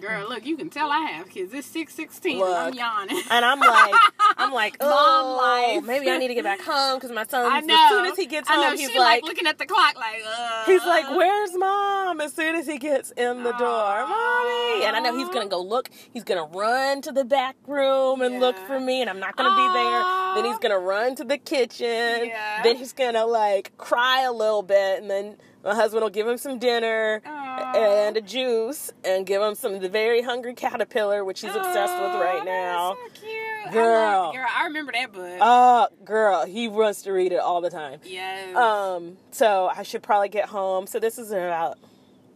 [0.00, 1.52] Girl, look, you can tell I have kids.
[1.54, 2.38] It's six sixteen.
[2.38, 2.56] Look.
[2.56, 3.20] I'm yawning.
[3.30, 3.94] and I'm like,
[4.36, 5.84] I'm like, Mom oh, life.
[5.84, 7.50] maybe I need to get back home because my son.
[7.50, 7.74] I know.
[7.74, 9.96] As soon as he gets I know, home, he's she like, looking at the clock
[9.96, 10.64] like, uh.
[10.66, 12.20] he's like, where's mom?
[12.20, 14.84] As soon as he gets in the door, mommy.
[14.84, 15.88] And I know he's gonna go look.
[16.12, 19.56] He's gonna run to the back room and look for me, and I'm not gonna
[19.56, 20.34] be there.
[20.34, 22.26] Then he's gonna run to the kitchen.
[22.28, 22.62] Yeah.
[22.62, 26.38] Then he's gonna like cry a little bit, and then my husband will give him
[26.38, 27.22] some dinner.
[27.24, 27.45] Aw.
[27.58, 31.94] And a juice and give him some of the very hungry caterpillar, which he's obsessed
[32.00, 32.94] with right now.
[32.94, 33.72] So cute.
[33.72, 33.82] Girl.
[33.98, 35.38] I love, girl, I remember that book.
[35.40, 37.98] Oh, girl, he wants to read it all the time.
[38.04, 38.54] yes.
[38.56, 40.86] Um, so I should probably get home.
[40.86, 41.78] So this is about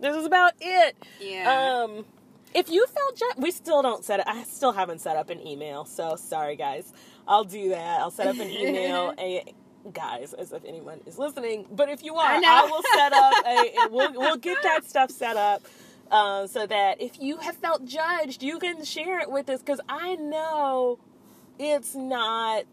[0.00, 0.96] this is about it.
[1.20, 1.82] yeah.
[1.84, 2.04] Um,
[2.52, 4.26] if you felt ju- we still don't set it.
[4.28, 5.84] I still haven't set up an email.
[5.84, 6.92] So sorry, guys.
[7.28, 8.00] I'll do that.
[8.00, 9.14] I'll set up an email.
[9.18, 9.44] a
[9.92, 11.66] guys, as if anyone is listening.
[11.70, 13.46] But if you are, I I, will set up.
[13.46, 15.62] A, we'll we'll get that stuff set up.
[16.10, 19.80] Um, so that if you have felt judged, you can share it with us because
[19.88, 20.98] I know
[21.58, 22.64] it's not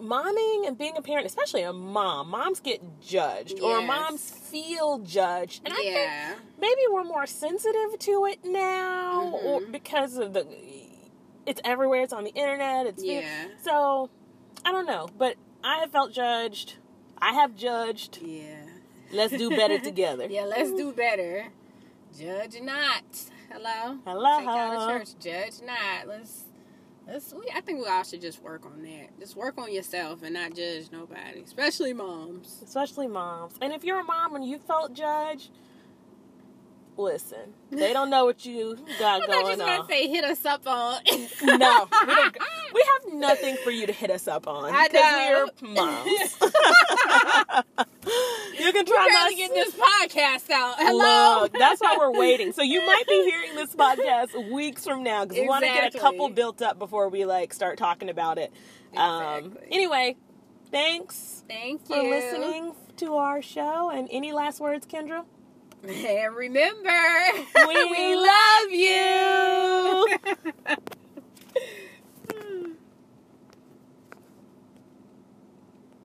[0.00, 2.30] momming and being a parent, especially a mom.
[2.30, 8.26] Moms get judged or moms feel judged, and I think maybe we're more sensitive to
[8.26, 9.72] it now or Mhm.
[9.72, 10.46] because of the
[11.46, 13.48] it's everywhere it's on the internet it's Yeah.
[13.64, 14.10] so
[14.64, 16.74] i don't know but i have felt judged
[17.18, 18.64] i have judged Yeah.
[19.12, 21.46] let's do better together Yeah, let's do better.
[22.18, 23.02] Judge not.
[23.50, 23.96] Hello.
[24.04, 24.38] Hello.
[24.38, 25.08] Take out of church.
[25.18, 26.06] Judge not.
[26.06, 26.44] Let's.
[27.06, 27.32] Let's.
[27.32, 29.18] We, I think we all should just work on that.
[29.18, 32.60] Just work on yourself and not judge nobody, especially moms.
[32.62, 35.50] especially moms and if you're a mom and you felt judged
[36.96, 40.08] listen they don't know what you got I thought you was going gonna on say
[40.08, 41.00] hit us up on.
[41.42, 42.14] no we,
[42.74, 45.48] we have nothing for you to hit us up on I know.
[45.62, 46.06] we're moms
[48.58, 50.74] you can try my to get this podcast out.
[50.78, 51.42] Hello.
[51.42, 52.52] Look, that's why we're waiting.
[52.52, 55.94] So you might be hearing this podcast weeks from now because we want to get
[55.94, 58.52] a couple built up before we like start talking about it.
[58.96, 60.16] Um, anyway,
[60.70, 63.90] thanks Thank you for listening to our show.
[63.90, 65.24] And any last words, Kendra?
[65.82, 66.90] And remember,
[67.68, 70.08] We love you.